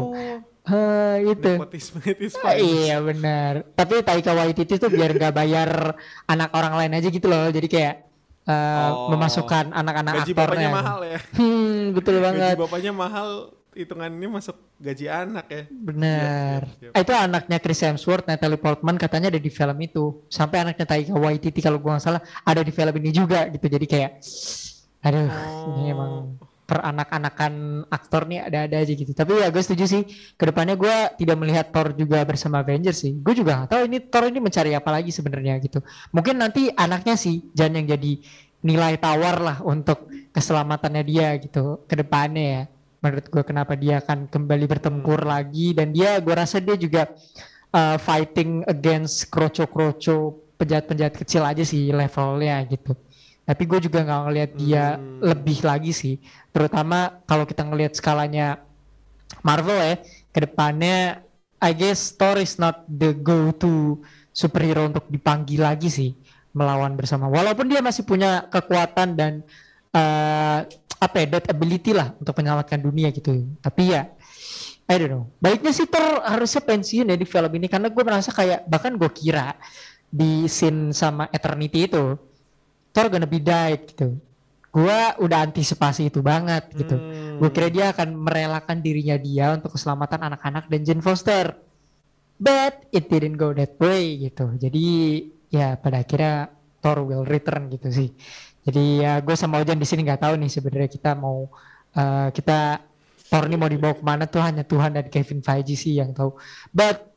[0.68, 1.52] Eh, itu.
[1.56, 2.60] Nepotisme it fine.
[2.60, 3.64] iya benar.
[3.72, 5.96] Tapi Taika Waititi tuh biar nggak bayar
[6.26, 7.48] anak orang lain aja gitu loh.
[7.48, 7.96] Jadi kayak
[8.44, 9.12] eh, Oh.
[9.12, 10.44] memasukkan anak-anak Gaji aktornya.
[10.48, 11.20] bapaknya mahal ya.
[11.36, 12.56] Hmm, betul Gaji banget.
[12.58, 13.30] bapaknya mahal,
[13.78, 15.62] hitungannya masuk gaji anak ya.
[15.70, 16.60] Benar.
[16.66, 16.92] Siap, siap, siap.
[16.98, 20.26] Ah, Itu anaknya Chris Hemsworth, Natalie Portman katanya ada di film itu.
[20.28, 23.66] Sampai anaknya Taika Waititi kalau gua nggak salah ada di film ini juga gitu.
[23.70, 24.12] Jadi kayak
[25.00, 25.30] aduh,
[25.72, 26.48] ini emang Oh.
[26.68, 27.54] peranak-anakan
[27.88, 29.16] aktor nih ada-ada aja gitu.
[29.16, 30.04] Tapi ya gue setuju sih.
[30.36, 33.16] Ke depannya gue tidak melihat Thor juga bersama Avengers sih.
[33.16, 35.80] Gue juga nggak tahu ini Thor ini mencari apa lagi sebenarnya gitu.
[36.12, 38.20] Mungkin nanti anaknya sih Jan yang jadi
[38.60, 42.64] nilai tawar lah untuk keselamatannya dia gitu ke depannya ya.
[42.98, 47.06] Menurut gue kenapa dia akan kembali bertempur lagi dan dia gue rasa dia juga
[47.72, 52.98] uh, fighting against kroco-kroco penjahat-penjahat kecil aja sih levelnya gitu.
[53.48, 55.22] Tapi gue juga nggak ngelihat dia Hmm.
[55.24, 56.18] lebih lagi sih.
[56.52, 58.60] Terutama kalau kita ngelihat skalanya
[59.46, 59.96] Marvel ya,
[60.34, 61.22] ke depannya
[61.58, 66.12] I guess Thor is not the go-to superhero untuk dipanggil lagi sih
[66.54, 67.30] melawan bersama.
[67.30, 69.42] Walaupun dia masih punya kekuatan dan
[69.98, 70.60] eh,
[70.98, 73.46] apa ya, that ability lah untuk menyelamatkan dunia gitu.
[73.62, 74.14] Tapi ya
[74.88, 75.24] I don't know.
[75.44, 79.12] Baiknya sih Thor harusnya pensiun ya di film ini karena gue merasa kayak bahkan gue
[79.12, 79.60] kira
[80.08, 82.16] di scene sama Eternity itu
[82.96, 84.16] Thor gonna be died gitu.
[84.72, 86.96] Gue udah antisipasi itu banget gitu.
[86.96, 87.36] Hmm.
[87.36, 91.60] Gue kira dia akan merelakan dirinya dia untuk keselamatan anak-anak dan Jane Foster.
[92.40, 94.56] But it didn't go that way gitu.
[94.56, 94.86] Jadi
[95.52, 96.48] ya pada akhirnya
[96.80, 98.10] Thor will return gitu sih.
[98.68, 101.48] Jadi ya gue sama Ojan di sini nggak tahu nih sebenarnya kita mau
[101.96, 102.84] eh, kita
[103.28, 106.36] Thor ini mau dibawa ke mana tuh hanya Tuhan dan Kevin Feige sih yang tahu.
[106.76, 107.08] But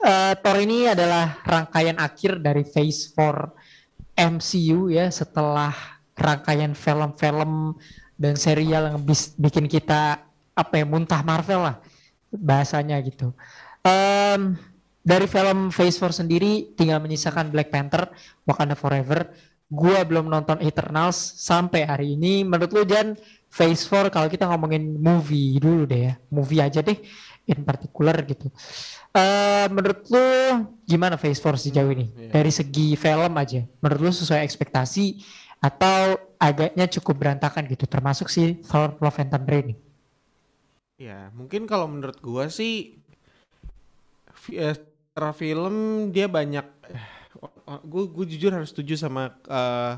[0.00, 5.72] eh, Thor ini adalah rangkaian akhir dari Phase 4 MCU ya setelah
[6.16, 7.76] rangkaian film-film
[8.16, 10.20] dan serial yang bis- bikin kita
[10.52, 11.76] apa ya muntah Marvel lah
[12.32, 13.32] bahasanya gitu.
[13.84, 14.56] Um,
[15.02, 18.08] dari film Phase 4 sendiri tinggal menyisakan Black Panther,
[18.46, 19.32] Wakanda Forever.
[19.72, 22.44] Gua belum nonton Eternals sampai hari ini.
[22.44, 23.16] Menurut lu Jan,
[23.48, 26.14] Phase 4 kalau kita ngomongin movie dulu deh ya.
[26.28, 27.00] Movie aja deh
[27.48, 28.52] in particular gitu.
[29.12, 30.28] Uh, menurut lu
[30.84, 32.06] gimana Phase 4 sejauh ini?
[32.12, 32.30] Hmm, iya.
[32.36, 33.64] Dari segi film aja.
[33.80, 35.24] Menurut lu sesuai ekspektasi
[35.62, 39.74] atau agaknya cukup berantakan gitu termasuk si Thor Love and Thunder ini?
[40.98, 42.98] Ya, mungkin kalau menurut gua sih
[44.52, 46.66] eh, secara film dia banyak
[47.86, 49.94] gue gue jujur harus setuju sama eh,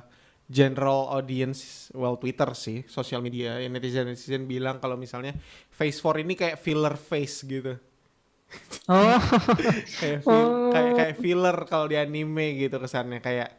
[0.47, 3.59] general audience well Twitter sih, sosial media.
[3.59, 5.33] Ya, netizen netizen bilang kalau misalnya
[5.73, 7.75] Phase 4 ini kayak filler face gitu.
[8.87, 9.19] Oh,
[10.01, 13.51] kayak fil- kayak kayak filler kalau di anime gitu kesannya kayak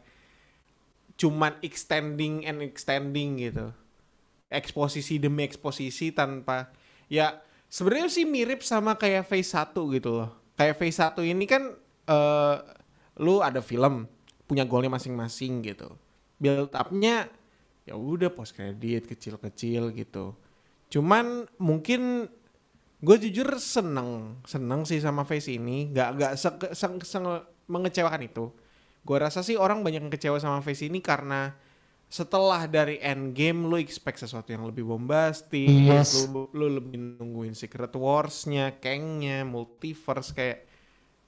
[1.16, 3.72] cuman extending and extending gitu
[4.52, 6.70] eksposisi demi eksposisi tanpa
[7.08, 7.40] ya
[7.72, 11.72] sebenarnya sih mirip sama kayak phase 1 gitu loh kayak phase 1 ini kan
[12.06, 12.56] eh
[13.16, 14.04] lu ada film
[14.46, 15.92] punya goalnya masing-masing gitu.
[16.36, 17.26] Build up-nya
[17.86, 20.36] ya udah post credit kecil-kecil gitu.
[20.90, 22.30] Cuman mungkin
[22.96, 25.90] gue jujur seneng seneng sih sama face ini.
[25.90, 28.52] Nggak nggak se- se- se- mengecewakan itu.
[29.06, 31.54] Gue rasa sih orang banyak yang kecewa sama face ini karena
[32.06, 36.30] setelah dari endgame lu expect sesuatu yang lebih bombastis Yes.
[36.30, 40.62] lu, lu lebih nungguin secret warsnya kengnya multiverse kayak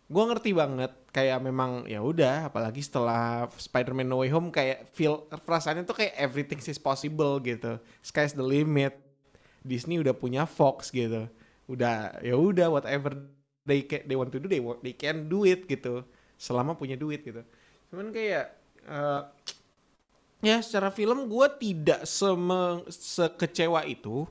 [0.08, 5.28] gue ngerti banget kayak memang ya udah apalagi setelah Spider-Man No Way Home kayak feel
[5.28, 7.76] perasaannya tuh kayak everything is possible gitu.
[8.00, 8.96] Sky's the limit.
[9.60, 11.28] Disney udah punya Fox gitu.
[11.68, 13.20] Udah ya udah whatever
[13.68, 16.00] they can, they want to do they they can do it gitu.
[16.40, 17.44] Selama punya duit gitu.
[17.92, 18.56] Cuman kayak
[18.88, 19.22] eh,
[20.40, 24.24] ya secara film gue tidak seme, sekecewa itu.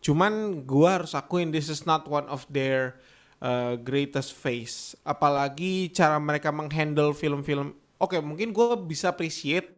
[0.00, 2.96] Cuman gue harus akuin this is not one of their
[3.42, 4.94] uh, greatest face.
[5.02, 7.74] Apalagi cara mereka menghandle film-film.
[7.98, 9.74] Oke mungkin gue bisa appreciate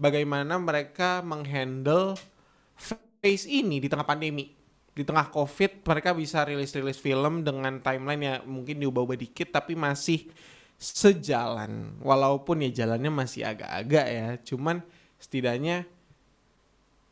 [0.00, 2.16] bagaimana mereka menghandle
[3.20, 4.50] face ini di tengah pandemi.
[4.94, 10.30] Di tengah covid mereka bisa rilis-rilis film dengan timeline yang mungkin diubah-ubah dikit tapi masih
[10.78, 11.98] sejalan.
[12.00, 14.80] Walaupun ya jalannya masih agak-agak ya cuman
[15.18, 15.88] setidaknya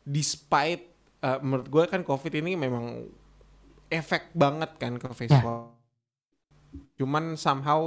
[0.03, 0.93] despite
[1.23, 3.07] uh, menurut gue kan covid ini memang
[3.93, 5.41] efek banget kan ke face Ya.
[6.97, 7.81] cuman somehow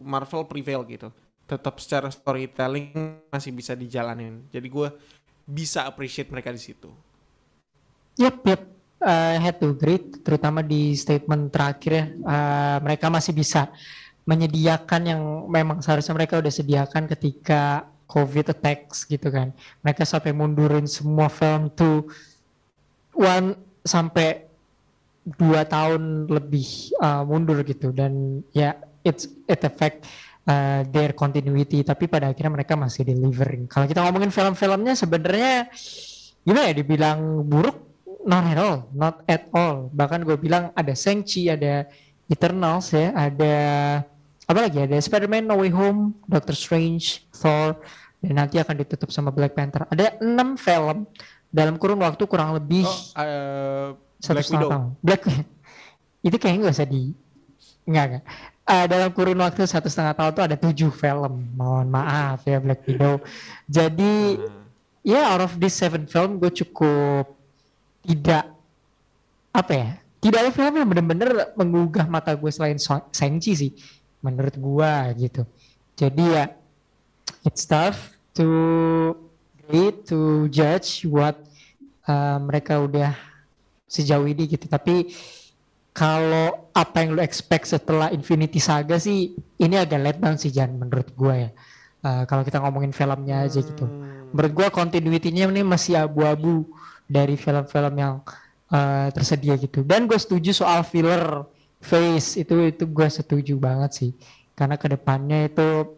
[0.00, 1.12] Marvel prevail gitu
[1.44, 4.88] tetap secara storytelling masih bisa dijalanin jadi gue
[5.44, 6.88] bisa appreciate mereka di situ
[8.20, 8.62] Yep, yep.
[9.02, 12.04] I had to agree, terutama di statement terakhir ya.
[12.22, 13.66] Uh, mereka masih bisa
[14.22, 19.50] menyediakan yang memang seharusnya mereka udah sediakan ketika COVID attacks gitu kan.
[19.82, 22.06] Mereka sampai mundurin semua film tuh
[23.16, 24.46] one sampai
[25.22, 28.74] dua tahun lebih uh, mundur gitu dan ya
[29.06, 30.06] it's it affect
[30.50, 33.70] uh, their continuity tapi pada akhirnya mereka masih delivering.
[33.70, 35.70] Kalau kita ngomongin film-filmnya sebenarnya
[36.42, 37.92] gimana ya dibilang buruk
[38.26, 39.90] not at all, not at all.
[39.90, 41.86] Bahkan gue bilang ada Shang-Chi, ada
[42.30, 43.54] Eternals ya, ada
[44.46, 44.78] apa lagi?
[44.82, 47.78] Ada Spider-Man No Way Home, Doctor Strange, Thor,
[48.22, 49.86] dan nanti akan ditutup sama Black Panther.
[49.90, 51.06] Ada enam film
[51.52, 53.88] dalam kurun waktu kurang lebih oh uh,
[54.22, 54.88] satu Black setengah Widow tahun.
[55.02, 55.22] Black
[56.30, 57.02] itu kayaknya nggak usah di
[57.90, 58.24] nggak nggak.
[58.62, 61.50] Eh, dalam kurun waktu satu setengah tahun tuh ada tujuh film.
[61.58, 63.18] Mohon maaf ya Black Widow.
[63.66, 64.62] Jadi Nah,
[65.02, 67.26] ya out of this seven film gue cukup
[68.06, 68.46] tidak
[69.50, 69.90] apa ya
[70.22, 72.78] tidak ada film yang bener-bener menggugah mata gue selain
[73.10, 73.72] Shang-Chi sih
[74.22, 74.92] menurut gue
[75.26, 75.42] gitu
[75.98, 76.44] jadi ya
[77.42, 78.46] it's tough to
[79.66, 81.42] grade to judge what
[82.06, 83.18] uh, mereka udah
[83.92, 84.64] sejauh ini gitu.
[84.64, 85.12] Tapi
[85.92, 90.80] kalau apa yang lu expect setelah Infinity Saga sih ini agak let down sih Jan
[90.80, 91.50] menurut gue ya.
[92.02, 93.86] Uh, kalau kita ngomongin filmnya aja gitu.
[93.86, 96.66] Hmm, menurut gua continuity-nya ini masih abu-abu
[97.06, 98.18] dari film-film yang
[98.74, 99.86] uh, tersedia gitu.
[99.86, 101.46] Dan gue setuju soal filler
[101.78, 104.10] face itu itu gue setuju banget sih.
[104.58, 105.94] Karena ke depannya itu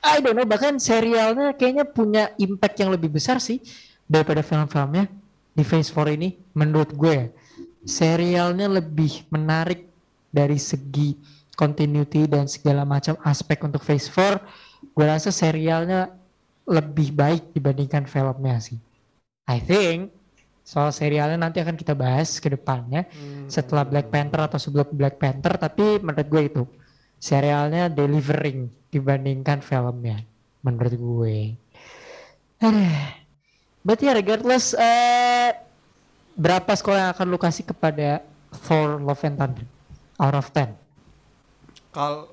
[0.00, 3.60] I don't know bahkan serialnya kayaknya punya impact yang lebih besar sih
[4.08, 5.12] daripada film-filmnya
[5.58, 7.26] di Phase 4 ini menurut gue ya.
[7.82, 9.90] serialnya lebih menarik
[10.30, 11.18] dari segi
[11.58, 16.14] continuity dan segala macam aspek untuk Phase 4 gue rasa serialnya
[16.70, 18.78] lebih baik dibandingkan filmnya sih
[19.50, 20.14] I think
[20.62, 23.50] soal serialnya nanti akan kita bahas ke depannya hmm.
[23.50, 26.62] setelah Black Panther atau sebelum Black Panther tapi menurut gue itu
[27.18, 30.22] serialnya delivering dibandingkan filmnya
[30.62, 31.38] menurut gue
[32.62, 32.94] Aduh.
[33.82, 35.27] but ya regardless eh
[36.38, 38.22] berapa skor yang akan lu kasih kepada
[38.54, 39.66] Thor Love and Thunder
[40.22, 40.70] out of 10?
[41.90, 42.30] Kalau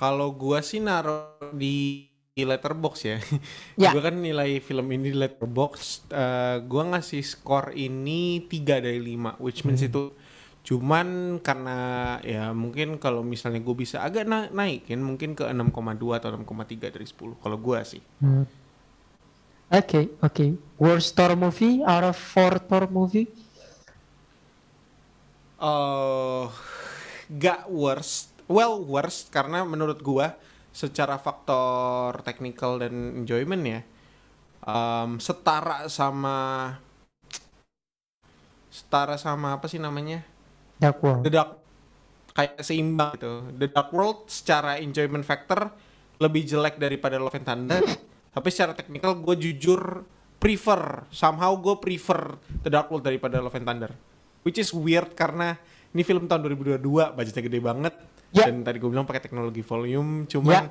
[0.00, 3.20] kalau gua sih naruh di di letterbox ya.
[3.78, 3.92] Ya.
[3.92, 9.44] gua kan nilai film ini di letterbox eh, gua ngasih skor ini 3 dari 5
[9.44, 10.16] which means itu
[10.64, 15.68] cuman karena ya mungkin kalau misalnya gue bisa agak na naikin mungkin ke 6,2
[16.16, 18.00] atau 6,3 dari 10 kalau gua sih.
[18.24, 18.48] Hmm.
[19.72, 20.46] Oke, oke.
[20.76, 23.28] Worst Thor movie out of four Thor movie?
[25.64, 26.44] eh
[27.32, 30.36] gak worst, well worst karena menurut gua
[30.74, 33.80] secara faktor technical dan enjoyment ya
[34.66, 36.36] em, setara sama
[38.68, 40.26] setara sama apa sih namanya
[40.82, 41.22] Dark World.
[41.24, 41.50] The Dark
[42.34, 43.32] kayak seimbang gitu.
[43.54, 45.70] The Dark World secara enjoyment factor
[46.18, 47.82] lebih jelek daripada Love and Thunder.
[48.34, 50.02] tapi secara technical gue jujur
[50.36, 53.92] prefer somehow gue prefer The Dark World daripada Love and Thunder.
[54.44, 55.56] Which is weird karena
[55.94, 56.82] ini film tahun 2022,
[57.14, 57.94] budgetnya gede banget.
[58.34, 58.50] Ya.
[58.50, 60.68] Dan tadi gue bilang pakai teknologi volume, cuman Ya.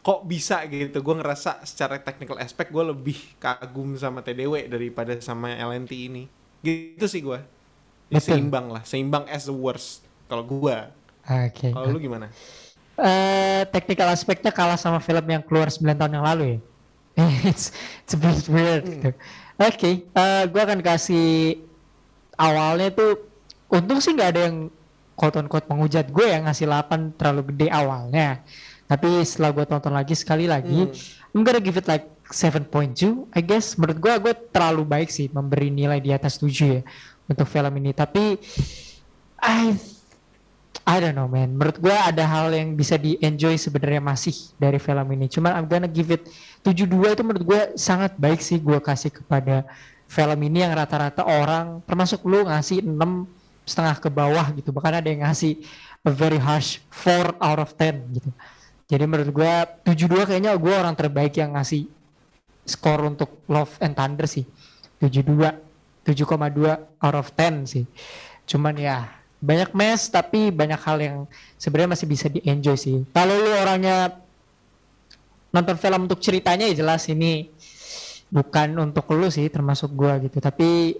[0.00, 0.98] kok bisa gitu.
[1.04, 6.24] Gue ngerasa secara technical aspect gue lebih kagum sama TDW daripada sama LNT ini.
[6.64, 7.38] Gitu sih gue.
[8.08, 10.04] Ya, seimbang lah, seimbang as the worst.
[10.24, 10.88] Kalau gua,
[11.24, 11.68] Oke.
[11.72, 12.32] kalau lu gimana?
[12.96, 16.58] Eh, technical aspeknya kalah sama film yang keluar 9 tahun yang lalu ya.
[17.48, 17.70] it's,
[18.02, 19.10] it's a bit weird gitu.
[19.54, 21.62] Oke, eh, gue akan kasih
[22.34, 23.22] awalnya tuh
[23.70, 24.66] untung sih nggak ada yang
[25.14, 28.42] quote on quote menghujat gue yang ngasih 8 terlalu gede awalnya.
[28.90, 30.90] Tapi setelah gue tonton lagi sekali lagi,
[31.32, 33.78] I'm gonna give it like 7.2 I guess.
[33.78, 36.82] Menurut gue, gue terlalu baik sih memberi nilai di atas 7 ya
[37.30, 37.94] untuk film ini.
[37.94, 38.36] Tapi
[39.38, 39.93] I
[40.84, 41.56] I don't know man.
[41.56, 45.32] Menurut gue ada hal yang bisa di enjoy sebenarnya masih dari film ini.
[45.32, 46.28] Cuman I'm gonna give it
[46.60, 49.64] 72 itu menurut gue sangat baik sih gue kasih kepada
[50.04, 53.00] film ini yang rata-rata orang termasuk lu ngasih 6
[53.64, 54.76] setengah ke bawah gitu.
[54.76, 55.64] Bahkan ada yang ngasih
[56.04, 58.30] a very harsh 4 out of 10 gitu.
[58.84, 59.52] Jadi menurut gue
[59.88, 61.88] 72 kayaknya gue orang terbaik yang ngasih
[62.68, 64.44] skor untuk Love and Thunder sih.
[65.00, 65.48] 72
[66.04, 67.88] 7,2 out of 10 sih.
[68.44, 71.18] Cuman ya banyak mess tapi banyak hal yang
[71.60, 73.04] sebenarnya masih bisa di enjoy sih.
[73.12, 74.16] Kalau lu orangnya
[75.52, 77.52] nonton film untuk ceritanya ya jelas ini
[78.32, 80.40] bukan untuk lu sih termasuk gua gitu.
[80.40, 80.96] Tapi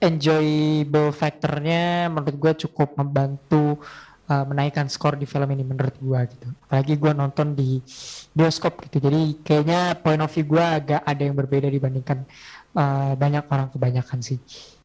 [0.00, 3.78] enjoyable factornya menurut gua cukup membantu
[4.26, 6.48] uh, menaikkan skor di film ini menurut gua gitu.
[6.66, 7.84] Apalagi gua nonton di
[8.32, 8.98] bioskop gitu.
[8.98, 12.24] Jadi kayaknya point of view gua agak ada yang berbeda dibandingkan
[12.74, 14.40] uh, banyak orang kebanyakan sih.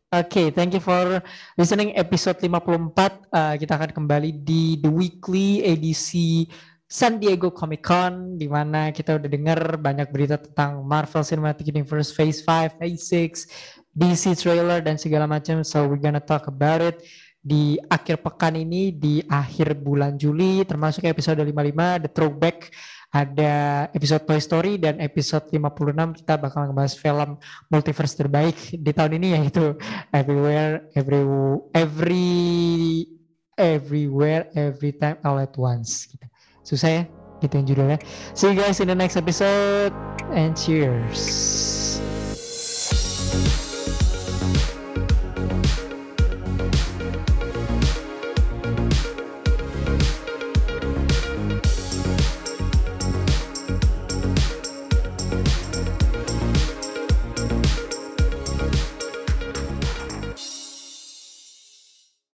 [0.10, 1.22] Oke, thank you for
[1.54, 3.30] listening episode 54.
[3.30, 6.50] Uh, kita akan kembali di The Weekly edisi
[6.90, 12.10] San Diego Comic Con di mana kita udah dengar banyak berita tentang Marvel Cinematic Universe
[12.10, 13.54] Phase 5, Phase 6,
[13.94, 15.62] DC trailer dan segala macam.
[15.62, 17.06] So we're gonna talk about it
[17.38, 22.74] di akhir pekan ini di akhir bulan Juli termasuk episode 55 The Throwback
[23.10, 27.30] ada episode Toy Story dan episode 56 kita bakal ngebahas film
[27.74, 29.74] multiverse terbaik di tahun ini yaitu
[30.14, 31.22] Everywhere Every
[31.74, 32.30] Every
[33.58, 36.14] Everywhere Every Time All at Once.
[36.62, 37.04] Susah ya?
[37.42, 37.98] Gitu yang judulnya.
[38.38, 39.96] See you guys in the next episode
[40.30, 41.50] and cheers.